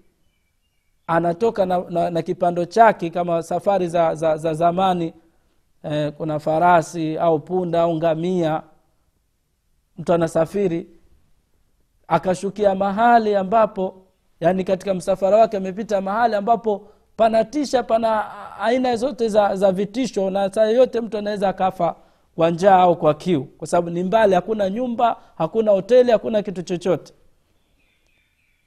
anatoka 1.06 1.66
na, 1.66 1.84
na, 1.90 2.10
na 2.10 2.22
kipando 2.22 2.64
chake 2.64 3.10
kama 3.10 3.42
safari 3.42 3.88
za, 3.88 4.14
za, 4.14 4.36
za 4.36 4.54
zamani 4.54 5.14
eh, 5.82 6.12
kuna 6.12 6.38
farasi 6.38 7.18
au 7.18 7.38
punda 7.40 7.80
au 7.82 7.94
ngamia 7.96 8.62
mtu 9.98 10.12
anasafiri 10.12 10.86
akashukia 12.08 12.74
mahali 12.74 13.34
ambapo 13.36 13.94
yani 14.40 14.64
katika 14.64 14.94
msafara 14.94 15.36
wake 15.36 15.56
amepita 15.56 16.00
mahali 16.00 16.34
ambapo 16.34 16.88
panatisha 17.16 17.82
pana 17.82 18.24
aina 18.60 18.96
zote 18.96 19.28
za, 19.28 19.56
za 19.56 19.72
vitisho 19.72 20.30
na 20.30 20.50
saa 20.52 20.64
yoyote 20.64 21.00
mtu 21.00 21.18
anaweza 21.18 21.48
akafa 21.48 21.96
kwa 22.34 22.50
njaa 22.50 22.76
au 22.78 22.96
kwa 22.96 23.14
kiu 23.14 23.44
kwa 23.44 23.66
sababu 23.66 23.90
ni 23.90 24.02
mbali 24.04 24.34
hakuna 24.34 24.70
nyumba 24.70 25.16
hakuna 25.38 25.70
hoteli 25.70 26.10
hakuna 26.10 26.42
kitu 26.42 26.62
chochote. 26.62 27.12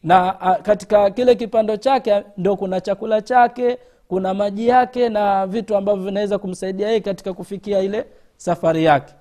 Na 0.04 0.41
a, 0.41 0.56
katika 0.56 1.10
kile 1.12 1.36
kipando 1.36 1.78
chake 1.78 2.23
ndo 2.38 2.56
kuna 2.58 2.82
chakula 2.82 3.21
chake 3.21 3.78
kuna 4.07 4.33
maji 4.33 4.67
yake 4.67 5.09
na 5.09 5.47
vitu 5.47 5.75
ambavyo 5.77 6.03
vinaweza 6.05 6.37
kumsaidia 6.37 6.87
yeye 6.87 6.99
katika 6.99 7.33
kufikia 7.33 7.79
ile 7.79 8.05
safari 8.37 8.83
yake. 8.83 9.13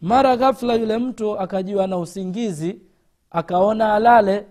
Mara 0.00 0.36
ghafla 0.36 0.74
yule 0.74 0.98
mtu 0.98 1.38
akajiwa 1.40 1.86
na 1.86 1.98
usingizi 1.98 2.78
akaona 3.30 3.94
alale 3.94 4.46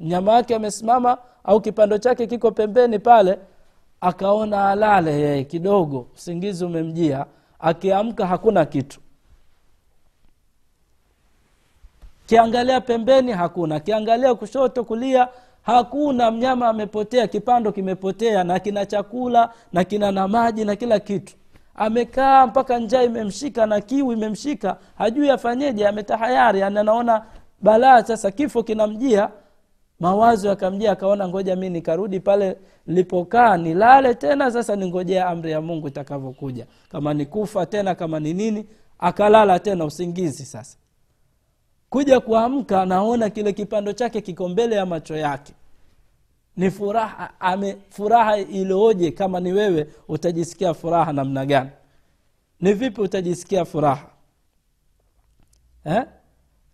nyama 0.00 0.32
wake 0.32 0.54
amesimama 0.54 1.18
au 1.44 1.60
kipando 1.60 1.98
chake 1.98 2.26
kiko 2.26 2.50
pembeni 2.50 2.98
pale 2.98 3.38
akaona 4.00 4.68
alale 4.70 5.20
yeye 5.20 5.44
kidogo 5.44 6.06
usingizi 6.14 6.64
umemjia 6.64 7.26
akiamka 7.58 8.26
hakuna 8.26 8.64
kitu. 8.64 9.00
Kiangalia 12.26 12.80
pembeni 12.80 13.32
hakuna 13.32 13.80
kiangalia 13.80 14.34
kushoto 14.34 14.84
kulia 14.84 15.28
hakuna 15.62 16.30
mnyama 16.30 16.68
amepotea 16.68 17.26
kipando 17.26 17.72
kimepotea 17.72 18.44
na 18.44 18.58
kina 18.58 18.86
chakula 18.86 19.52
na 19.72 19.84
kina 19.84 20.12
na 20.12 20.28
maji 20.28 20.64
na 20.64 20.76
kila 20.76 20.98
kitu. 21.00 21.34
Amekaa 21.74 22.46
mpaka 22.46 22.78
njaa 22.78 23.02
imemshika 23.02 23.66
na 23.66 23.80
kiu 23.80 24.12
imemshika 24.12 24.76
hajui 24.98 25.30
afanyeje 25.30 25.88
ametahayari 25.88 26.62
anaona 26.62 27.24
balaa. 27.62 28.02
Sasa 28.04 28.30
kifo 28.30 28.62
kinamjia 28.62 29.30
mawazo 30.00 30.48
yakamjia 30.48 30.92
akaona 30.92 31.28
ngoja 31.28 31.56
mi 31.56 31.70
nikarudi 31.70 32.20
pale 32.20 32.56
lipokaa 32.86 33.56
nilale 33.56 34.14
tena 34.14 34.50
sasa 34.50 34.76
ningojea 34.76 35.26
amri 35.26 35.50
ya 35.52 35.60
mungu 35.60 35.88
itakavyokuja. 35.88 36.66
Kama 36.92 37.14
ni 37.14 37.26
tena 37.70 37.94
kama 37.94 38.20
ni 38.20 38.34
nini 38.34 38.66
akalala 38.98 39.58
tena 39.58 39.84
usingizi 39.84 40.44
sasa 40.44 40.76
kuja 41.90 42.20
kuamka 42.20 42.82
anaona 42.82 43.30
kile 43.30 43.52
kipando 43.52 43.92
chake 43.92 44.20
kiko 44.20 44.48
mbele 44.48 44.76
ya 44.76 44.86
macho 44.86 45.16
yake. 45.16 45.52
Ni 46.56 46.70
furaha 46.70 47.40
ame 47.40 47.76
furaha 47.90 48.38
ilioje 48.38 49.10
kama 49.10 49.40
ni 49.40 49.52
wewe 49.52 49.86
utajisikia 50.08 50.74
furaha 50.74 51.12
namna 51.12 51.46
gani? 51.46 51.70
Ni 52.60 52.72
vipi 52.72 53.00
utajisikia 53.00 53.64
furaha? 53.64 54.06
Eh? 55.84 56.02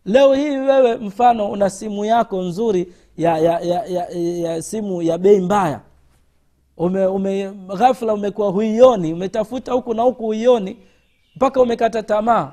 leo 0.04 0.34
hii 0.34 0.50
wewe 0.56 0.96
mfano 0.96 1.50
una 1.50 1.70
simu 1.70 2.04
yako 2.04 2.42
nzuri 2.42 2.92
ya, 3.16 3.38
ya, 3.38 3.60
ya, 3.60 3.84
ya, 3.86 4.08
ya 4.10 4.62
simu 4.62 5.02
ya 5.02 5.18
bei 5.18 5.40
mbaya. 5.40 5.80
Ume, 6.76 7.06
ume 7.06 7.50
ghafla 7.78 8.14
umekuwa 8.14 8.50
huioni 8.50 9.12
umetafuta 9.12 9.72
huku 9.72 9.94
na 9.94 10.02
huku 10.02 10.24
huioni 10.26 10.76
mpaka 11.36 11.60
umekata 11.60 12.02
tamaa. 12.02 12.52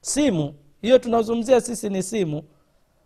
Simu 0.00 0.54
hiyo 0.82 0.98
tunazungumzia 0.98 1.60
sisi 1.60 1.88
ni 1.88 2.02
simu. 2.02 2.42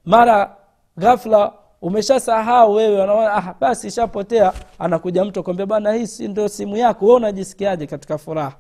Mara 0.05 0.57
ghafla 0.97 1.53
umeshasahau 1.83 2.75
wewe 2.75 3.03
ah, 3.03 3.55
basi 3.61 3.87
ishapotea 3.87 4.53
anakuja 4.79 5.25
mtu 5.25 5.41
akwambia 5.41 5.67
bana 5.67 5.93
hii 5.93 6.29
ndio 6.29 6.49
simu 6.49 6.77
yako 6.77 7.07
we 7.07 7.15
unajisikiaje 7.15 7.87
katika 7.87 8.19
furaha? 8.19 8.57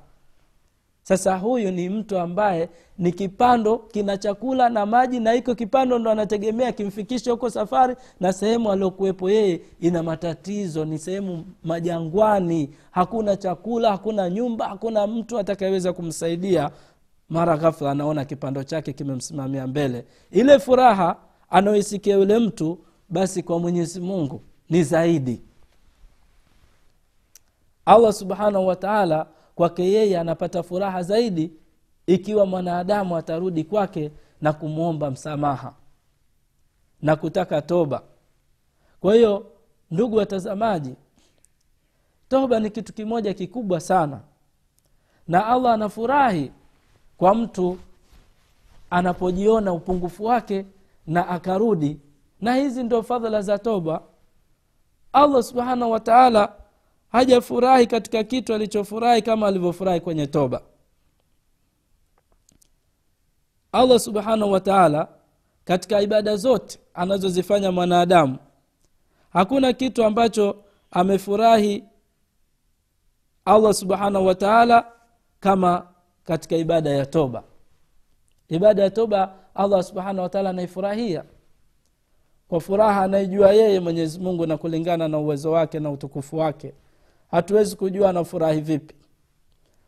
Sasa 1.02 1.36
huyu 1.36 1.70
ni 1.70 1.88
mtu 1.88 2.18
ambaye 2.18 2.68
ni 2.98 3.12
kipando 3.12 3.78
kina 3.78 4.16
chakula 4.16 4.68
na 4.68 4.86
maji 4.86 5.20
na 5.20 5.32
hiko 5.32 5.54
kipando 5.54 5.98
ndo 5.98 6.10
anategemea 6.10 6.72
kimfikishe 6.72 7.30
huko 7.30 7.50
safari 7.50 7.96
na 8.20 8.32
sehemu 8.32 8.72
aliokuwepo 8.72 9.30
yeye 9.30 9.60
ina 9.80 10.02
matatizo 10.02 10.84
ni 10.84 10.98
sehemu 10.98 11.44
majangwani. 11.64 12.70
Hakuna 12.90 13.36
chakula 13.36 13.90
hakuna 13.90 14.30
nyumba 14.30 14.68
hakuna 14.68 15.06
mtu 15.06 15.38
atakayeweza 15.38 15.92
kumsaidia 15.92 16.70
mara 17.28 17.56
ghafla 17.56 17.90
anaona 17.90 18.24
kipando 18.24 18.64
chake 18.64 18.92
kimemsimamia 18.92 19.66
mbele. 19.66 20.06
Ile 20.30 20.58
furaha 20.58 21.16
anayoisikia 21.50 22.14
yule 22.16 22.38
mtu 22.38 22.78
basi 23.08 23.42
kwa 23.42 23.58
mwenyezi 23.58 24.00
mungu 24.00 24.42
ni 24.70 24.82
zaidi. 24.84 25.42
Allah 27.86 28.12
subhanahu 28.12 28.66
wataala 28.66 29.26
kwake 29.54 29.84
yeye 29.92 30.18
anapata 30.18 30.62
furaha 30.62 31.02
zaidi 31.02 31.52
ikiwa 32.06 32.46
mwanadamu 32.46 33.16
atarudi 33.16 33.64
kwake 33.64 34.10
na 34.40 34.52
kumwomba 34.52 35.10
msamaha 35.10 35.74
na 37.02 37.16
kutaka 37.16 37.62
toba. 37.62 38.02
Kwa 39.00 39.14
hiyo 39.14 39.46
ndugu 39.90 40.16
watazamaji 40.16 40.94
toba 42.28 42.60
ni 42.60 42.70
kitu 42.70 42.92
kimoja 42.92 43.34
kikubwa 43.34 43.80
sana. 43.80 44.20
Na 45.28 45.46
allah 45.46 45.72
anafurahi 45.74 46.52
kwa 47.24 47.34
mtu 47.34 47.78
anapojiona 48.90 49.72
upungufu 49.72 50.24
wake 50.24 50.66
na 51.06 51.28
akarudi. 51.28 52.00
Na 52.40 52.54
hizi 52.54 52.82
ndo 52.82 53.02
fadhala 53.02 53.42
za 53.42 53.58
toba. 53.58 54.02
Allah 55.12 55.42
subhanahu 55.42 55.90
wataala 55.92 56.52
hajafurahi 57.12 57.86
katika 57.86 58.24
kitu 58.24 58.54
alichofurahi 58.54 59.22
kama 59.22 59.46
alivyofurahi 59.46 60.00
kwenye 60.00 60.26
toba. 60.26 60.62
Allah 63.72 63.98
subhanahu 64.00 64.52
wataala 64.52 65.08
katika 65.64 66.00
ibada 66.02 66.36
zote 66.36 66.78
anazozifanya 66.94 67.72
mwanadamu 67.72 68.38
hakuna 69.32 69.72
kitu 69.72 70.04
ambacho 70.04 70.56
amefurahi 70.90 71.84
allah 73.44 73.74
subhanahu 73.74 74.26
wataala 74.26 74.92
kama 75.40 75.93
katika 76.24 76.56
ibada 76.56 76.90
ya 76.90 77.06
toba. 77.06 77.42
Ibada 78.48 78.82
ya 78.82 78.90
toba 78.90 79.34
allah 79.54 79.82
subhanahu 79.82 80.20
wataala 80.20 80.50
anaifurahia. 80.50 81.24
Kwa 82.48 82.60
furaha 82.60 83.02
anaijua 83.02 83.52
yeye 83.52 83.80
mwenyezi 83.80 84.20
mungu 84.20 84.46
na 84.46 84.56
kulingana 84.56 85.08
na 85.08 85.18
uwezo 85.18 85.52
wake 85.52 85.80
na 85.80 85.90
utukufu 85.90 86.36
wake. 86.38 86.72
Hatuwezi 87.30 87.76
kujua 87.76 88.10
anafurahi 88.10 88.60
vipi. 88.60 88.94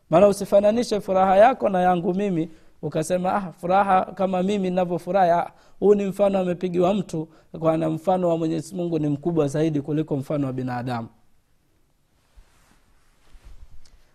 Maana 0.09 0.27
usifananishe 0.27 0.99
furaha 0.99 1.37
yako 1.37 1.69
na 1.69 1.81
yangu 1.81 2.13
mimi 2.13 2.49
ukasema 2.81 3.33
ah, 3.33 3.51
furaha 3.51 4.05
kama 4.05 4.43
mimi 4.43 4.69
navyofurahi 4.69 5.31
ah, 5.31 5.51
huu 5.79 5.95
ni 5.95 6.05
mfano 6.05 6.39
amepigiwa 6.39 6.93
mtu 6.93 7.27
kwana 7.59 7.89
mfano 7.89 8.29
wa 8.29 8.37
mwenyezi 8.37 8.75
mungu 8.75 8.99
ni 8.99 9.07
mkubwa 9.07 9.47
zaidi 9.47 9.81
kuliko 9.81 10.17
mfano 10.17 10.47
wa 10.47 10.53
binadamu. 10.53 11.07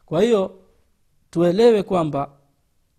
Kwa 0.06 0.22
hiyo 0.22 0.54
tuelewe 1.32 1.82
kwamba 1.82 2.30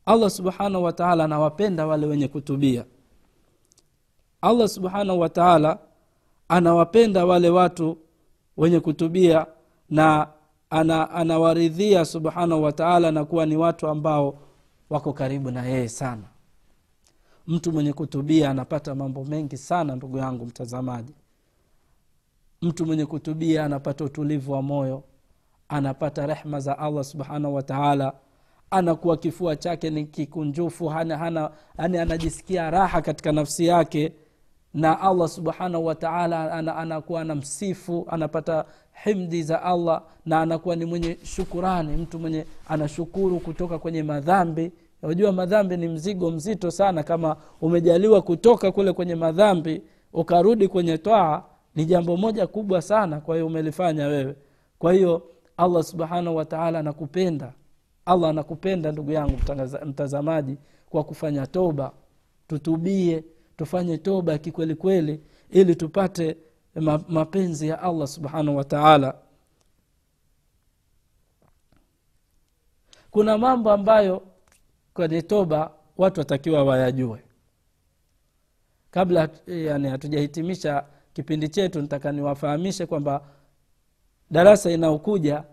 allah 0.05 0.29
subhanahu 0.29 0.83
wataala 0.83 1.23
anawapenda 1.23 1.87
wale 1.87 2.05
wenye 2.07 2.27
kutubia. 2.27 2.85
Allah 4.41 4.67
subhanahu 4.67 5.19
wataala 5.19 5.79
anawapenda 6.47 7.25
wale 7.25 7.49
watu 7.49 7.97
wenye 8.57 8.79
kutubia 8.79 9.45
na 9.89 10.27
ana, 10.69 11.09
anawaridhia 11.11 12.05
subhanahu 12.05 12.63
wataala 12.63 13.11
na 13.11 13.25
kuwa 13.25 13.45
ni 13.45 13.57
watu 13.57 13.87
ambao 13.87 14.39
wako 14.89 15.13
karibu 15.13 15.51
na 15.51 15.65
yeye 15.65 15.89
sana. 15.89 16.23
Mtu 17.47 17.71
mwenye 17.71 17.93
kutubia 17.93 18.49
anapata 18.49 18.95
mambo 18.95 19.23
mengi 19.23 19.57
sana 19.57 19.95
ndugu 19.95 20.17
yangu 20.17 20.45
mtazamaji. 20.45 21.13
Mtu 22.61 22.85
mwenye 22.85 23.05
kutubia 23.05 23.65
anapata 23.65 24.03
utulivu 24.05 24.51
wa 24.51 24.61
moyo 24.61 25.03
anapata 25.69 26.25
rehma 26.27 26.59
za 26.59 26.79
allah 26.79 27.03
subhanahu 27.03 27.55
wataala 27.55 28.13
anakuwa 28.73 29.17
kifua 29.17 29.55
chake 29.55 29.89
ni 29.89 30.05
kikunjufu 30.05 30.87
hana, 30.87 31.17
hana, 31.17 31.49
yani 31.77 31.97
anajisikia 31.97 32.69
raha 32.69 33.01
katika 33.01 33.31
nafsi 33.31 33.65
yake. 33.65 34.13
Na 34.73 35.01
allah 35.01 35.27
subhanahu 35.29 35.85
wataala 35.85 36.51
anakuwa 36.77 37.21
ana 37.21 37.33
anamsifu 37.33 38.05
anapata 38.09 38.65
himdi 39.03 39.43
za 39.43 39.63
allah 39.63 40.01
na 40.25 40.41
anakuwa 40.41 40.75
ni 40.75 40.85
mwenye 40.85 41.17
shukurani 41.23 41.97
mtu 41.97 42.19
mwenye 42.19 42.45
anashukuru 42.67 43.39
kutoka 43.39 43.79
kwenye 43.79 44.03
madhambi. 44.03 44.71
Unajua 45.03 45.31
madhambi 45.31 45.77
ni 45.77 45.87
mzigo 45.87 46.31
mzito 46.31 46.71
sana. 46.71 47.03
Kama 47.03 47.35
umejaliwa 47.61 48.21
kutoka 48.21 48.71
kule 48.71 48.93
kwenye 48.93 49.15
madhambi 49.15 49.81
ukarudi 50.13 50.67
kwenye 50.67 50.97
twaa 50.97 51.43
ni 51.75 51.85
jambo 51.85 52.17
moja 52.17 52.47
kubwa 52.47 52.81
sana 52.81 53.19
kwa 53.19 53.35
hiyo 53.35 53.47
umelifanya 53.47 54.07
wewe. 54.07 54.35
Kwa 54.79 54.93
hiyo 54.93 55.21
allah 55.57 55.83
subhanahu 55.83 56.35
wataala 56.35 56.79
anakupenda 56.79 57.53
allah 58.05 58.29
anakupenda 58.29 58.91
ndugu 58.91 59.11
yangu 59.11 59.39
mtazamaji 59.85 60.57
kwa 60.89 61.03
kufanya 61.03 61.47
toba. 61.47 61.91
Tutubie 62.47 63.23
tufanye 63.57 63.97
toba 63.97 64.37
kikweli 64.37 64.75
kweli 64.75 65.21
ili 65.49 65.75
tupate 65.75 66.37
mapenzi 67.07 67.67
ya 67.67 67.81
allah 67.81 68.07
subhanahu 68.07 68.57
wataala 68.57 69.15
kuna 73.11 73.37
mambo 73.37 73.71
ambayo 73.71 74.21
kwenye 74.93 75.21
toba 75.21 75.71
watu 75.97 76.19
watakiwa 76.19 76.63
wayajue. 76.63 77.23
Kabla 78.91 79.29
yani 79.47 79.87
hatujahitimisha 79.89 80.85
kipindi 81.13 81.49
chetu 81.49 81.81
nitaka 81.81 82.11
niwafahamishe 82.11 82.85
kwamba 82.85 83.25
darasa 84.31 84.71
inaokuja 84.71 85.43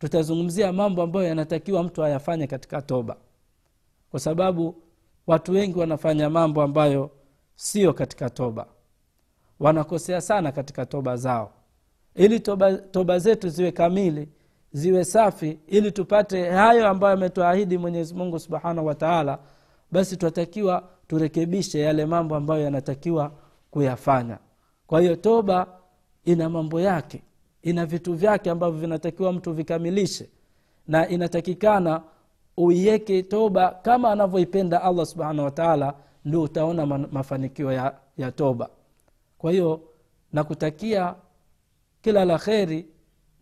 tutazungumzia 0.00 0.72
mambo 0.72 1.02
ambayo 1.02 1.26
yanatakiwa 1.26 1.82
mtu 1.82 2.04
ayafanye 2.04 2.46
katika 2.46 2.82
toba. 2.82 3.16
Kwa 4.10 4.20
sababu 4.20 4.74
watu 5.26 5.52
wengi 5.52 5.78
wanafanya 5.78 6.30
mambo 6.30 6.62
ambayo 6.62 7.10
sio 7.54 7.92
katika 7.92 8.30
toba. 8.30 8.66
Wanakosea 9.60 10.20
sana 10.20 10.52
katika 10.52 10.86
toba 10.86 11.16
zao. 11.16 11.52
Ili 12.14 12.40
toba, 12.40 12.72
toba 12.72 13.18
zetu 13.18 13.48
ziwe 13.48 13.72
kamili 13.72 14.28
ziwe 14.72 15.04
safi 15.04 15.58
ili 15.66 15.92
tupate 15.92 16.50
hayo 16.50 16.88
ambayo 16.88 17.14
ametuahidi 17.14 17.78
mwenyezi 17.78 18.14
mungu 18.14 18.38
subhanahu 18.38 18.86
wataala 18.86 19.38
basi 19.92 20.16
tunatakiwa 20.16 20.88
turekebishe 21.06 21.80
yale 21.80 22.06
mambo 22.06 22.36
ambayo 22.36 22.62
yanatakiwa 22.62 23.32
kuyafanya. 23.70 24.38
Kwa 24.86 25.00
hiyo 25.00 25.16
toba 25.16 25.66
ina 26.24 26.48
mambo 26.48 26.80
yake 26.80 27.22
ina 27.62 27.86
vitu 27.86 28.14
vyake 28.14 28.50
ambavyo 28.50 28.80
vinatakiwa 28.80 29.32
mtu 29.32 29.52
vikamilishe. 29.52 30.30
Na 30.88 31.08
inatakikana 31.08 32.02
uiweke 32.56 33.22
toba 33.22 33.70
kama 33.70 34.10
anavyoipenda 34.10 34.82
allah 34.82 35.06
subhanahu 35.06 35.44
wataala 35.44 35.94
ndio 36.24 36.42
utaona 36.42 36.86
mafanikio 36.86 37.72
ya, 37.72 37.94
ya 38.16 38.32
toba. 38.32 38.68
Kwa 39.38 39.52
hiyo 39.52 39.80
nakutakia 40.32 41.14
kila 42.02 42.24
la 42.24 42.38
kheri 42.38 42.86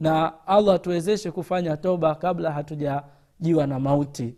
na 0.00 0.46
allah 0.46 0.74
atuwezeshe 0.74 1.30
kufanya 1.30 1.76
toba 1.76 2.14
kabla 2.14 2.52
hatujajiwa 2.52 3.66
na 3.66 3.80
mauti. 3.80 4.34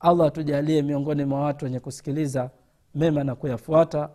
Allah 0.00 0.26
atujalie 0.26 0.82
miongoni 0.82 1.24
mwa 1.24 1.40
watu 1.40 1.64
wenye 1.64 1.80
kusikiliza 1.80 2.50
mema 2.94 3.24
na 3.24 3.34
kuyafuata. 3.34 4.10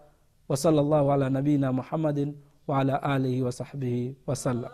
Wasala 0.50 0.82
llahu 0.82 1.12
ala 1.12 1.30
nabiina 1.30 1.74
muhammadin 1.74 2.36
وعلى 2.70 3.02
آله 3.16 3.44
وصحبه 3.44 4.14
وسلم. 4.28 4.70